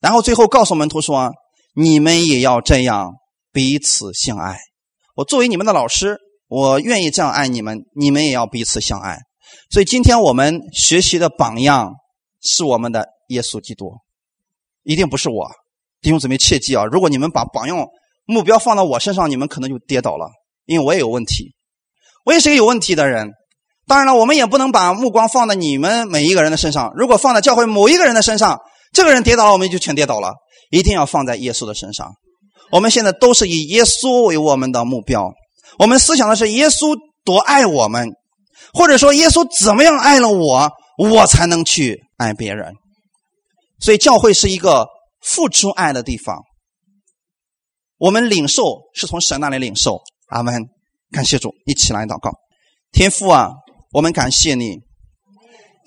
[0.00, 1.32] 然后最后告诉门徒说
[1.74, 3.14] ：“你们也要这样
[3.52, 4.58] 彼此相爱。
[5.14, 6.18] 我作为你们的老师，
[6.48, 9.18] 我愿意这样爱你们，你们也要彼此相爱。”
[9.70, 11.92] 所以今天我们学习的榜样
[12.40, 13.92] 是我们的耶稣基督，
[14.82, 15.50] 一定不是我。
[16.00, 16.84] 弟兄姊妹切记啊！
[16.84, 17.86] 如果你们把榜样
[18.24, 20.28] 目标放到我身上，你们可能就跌倒了，
[20.66, 21.54] 因为我也有问题，
[22.24, 23.30] 我也是个有问题的人。
[23.86, 26.92] 当然了，我们也不能把目光放在你们每一个人的身上。
[26.94, 28.60] 如果放在教会某一个人的身上，
[28.92, 30.34] 这个人跌倒了，我们就全跌倒了。
[30.70, 32.12] 一定要放在耶稣的身上。
[32.70, 35.32] 我们现在都是以耶稣为我们的目标，
[35.78, 38.08] 我们思想的是耶稣多爱我们，
[38.72, 42.72] 或者说耶稣怎么样爱了我，我才能去爱别人。
[43.80, 44.86] 所以教会是一个。
[45.26, 46.36] 付出爱的地方，
[47.96, 50.02] 我们领受是从神那里领受。
[50.28, 50.66] 阿门，
[51.10, 52.30] 感谢主，一起来祷告。
[52.92, 53.48] 天父啊，
[53.92, 54.76] 我们感谢你，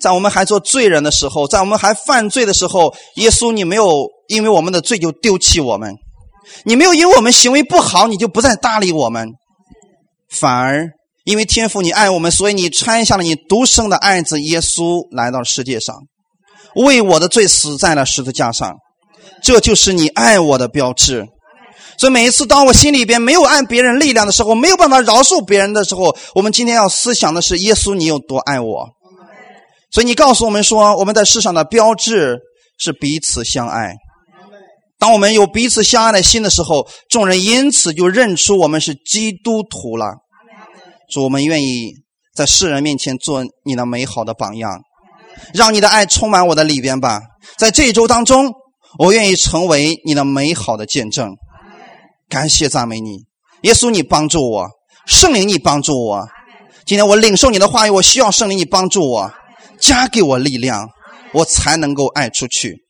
[0.00, 5.94] 在我们还做罪人的时候，在我们还犯罪的时候，耶稣你没有因为我们的罪就丢弃我们，
[6.64, 9.28] 你没有因为我们行为不好你就不再搭理我们，
[10.30, 10.86] 反而
[11.24, 15.94] 因为天父你爱我们，所以你拆下了你独生的爱子耶稣来到世界上，
[16.74, 18.76] 为我的罪死在了十字架上。
[19.42, 21.26] 这就是你爱我的标志，
[21.98, 28.88] 所以每一次当我心里边没有爱别人力量的时候，没有办法饶恕别人的时候，我们今天要思想的是耶稣，你有多爱我。
[29.90, 32.38] 所以你告诉我们说，我们在世上的标志
[32.78, 33.94] 是彼此相爱。
[34.98, 40.16] 当我们有彼此相爱的心的时候，众人因此就认出我们是基督徒了。
[41.10, 41.92] 主，我们愿意
[42.34, 44.80] 在世人面前做你的美好的榜样，
[45.54, 47.20] 让你的爱充满我的里边吧。
[47.56, 48.52] 在这一周当中。
[48.98, 51.36] 我愿意成为你的美好的见证，
[52.26, 53.26] 感谢赞美你，
[53.60, 54.66] 耶稣，你帮助我，
[55.06, 56.26] 圣灵你帮助我。
[56.86, 59.30] 今天我领受你的话语，我需要圣灵你帮助我，
[59.80, 60.88] 加给我力量，
[61.32, 62.84] 我才能够爱出去。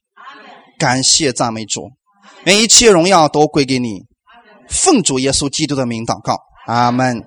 [0.78, 1.90] 感谢赞美主，
[2.44, 4.02] 愿一切荣耀都归给你，
[4.68, 7.22] 奉主耶稣基督的名祷告，阿门。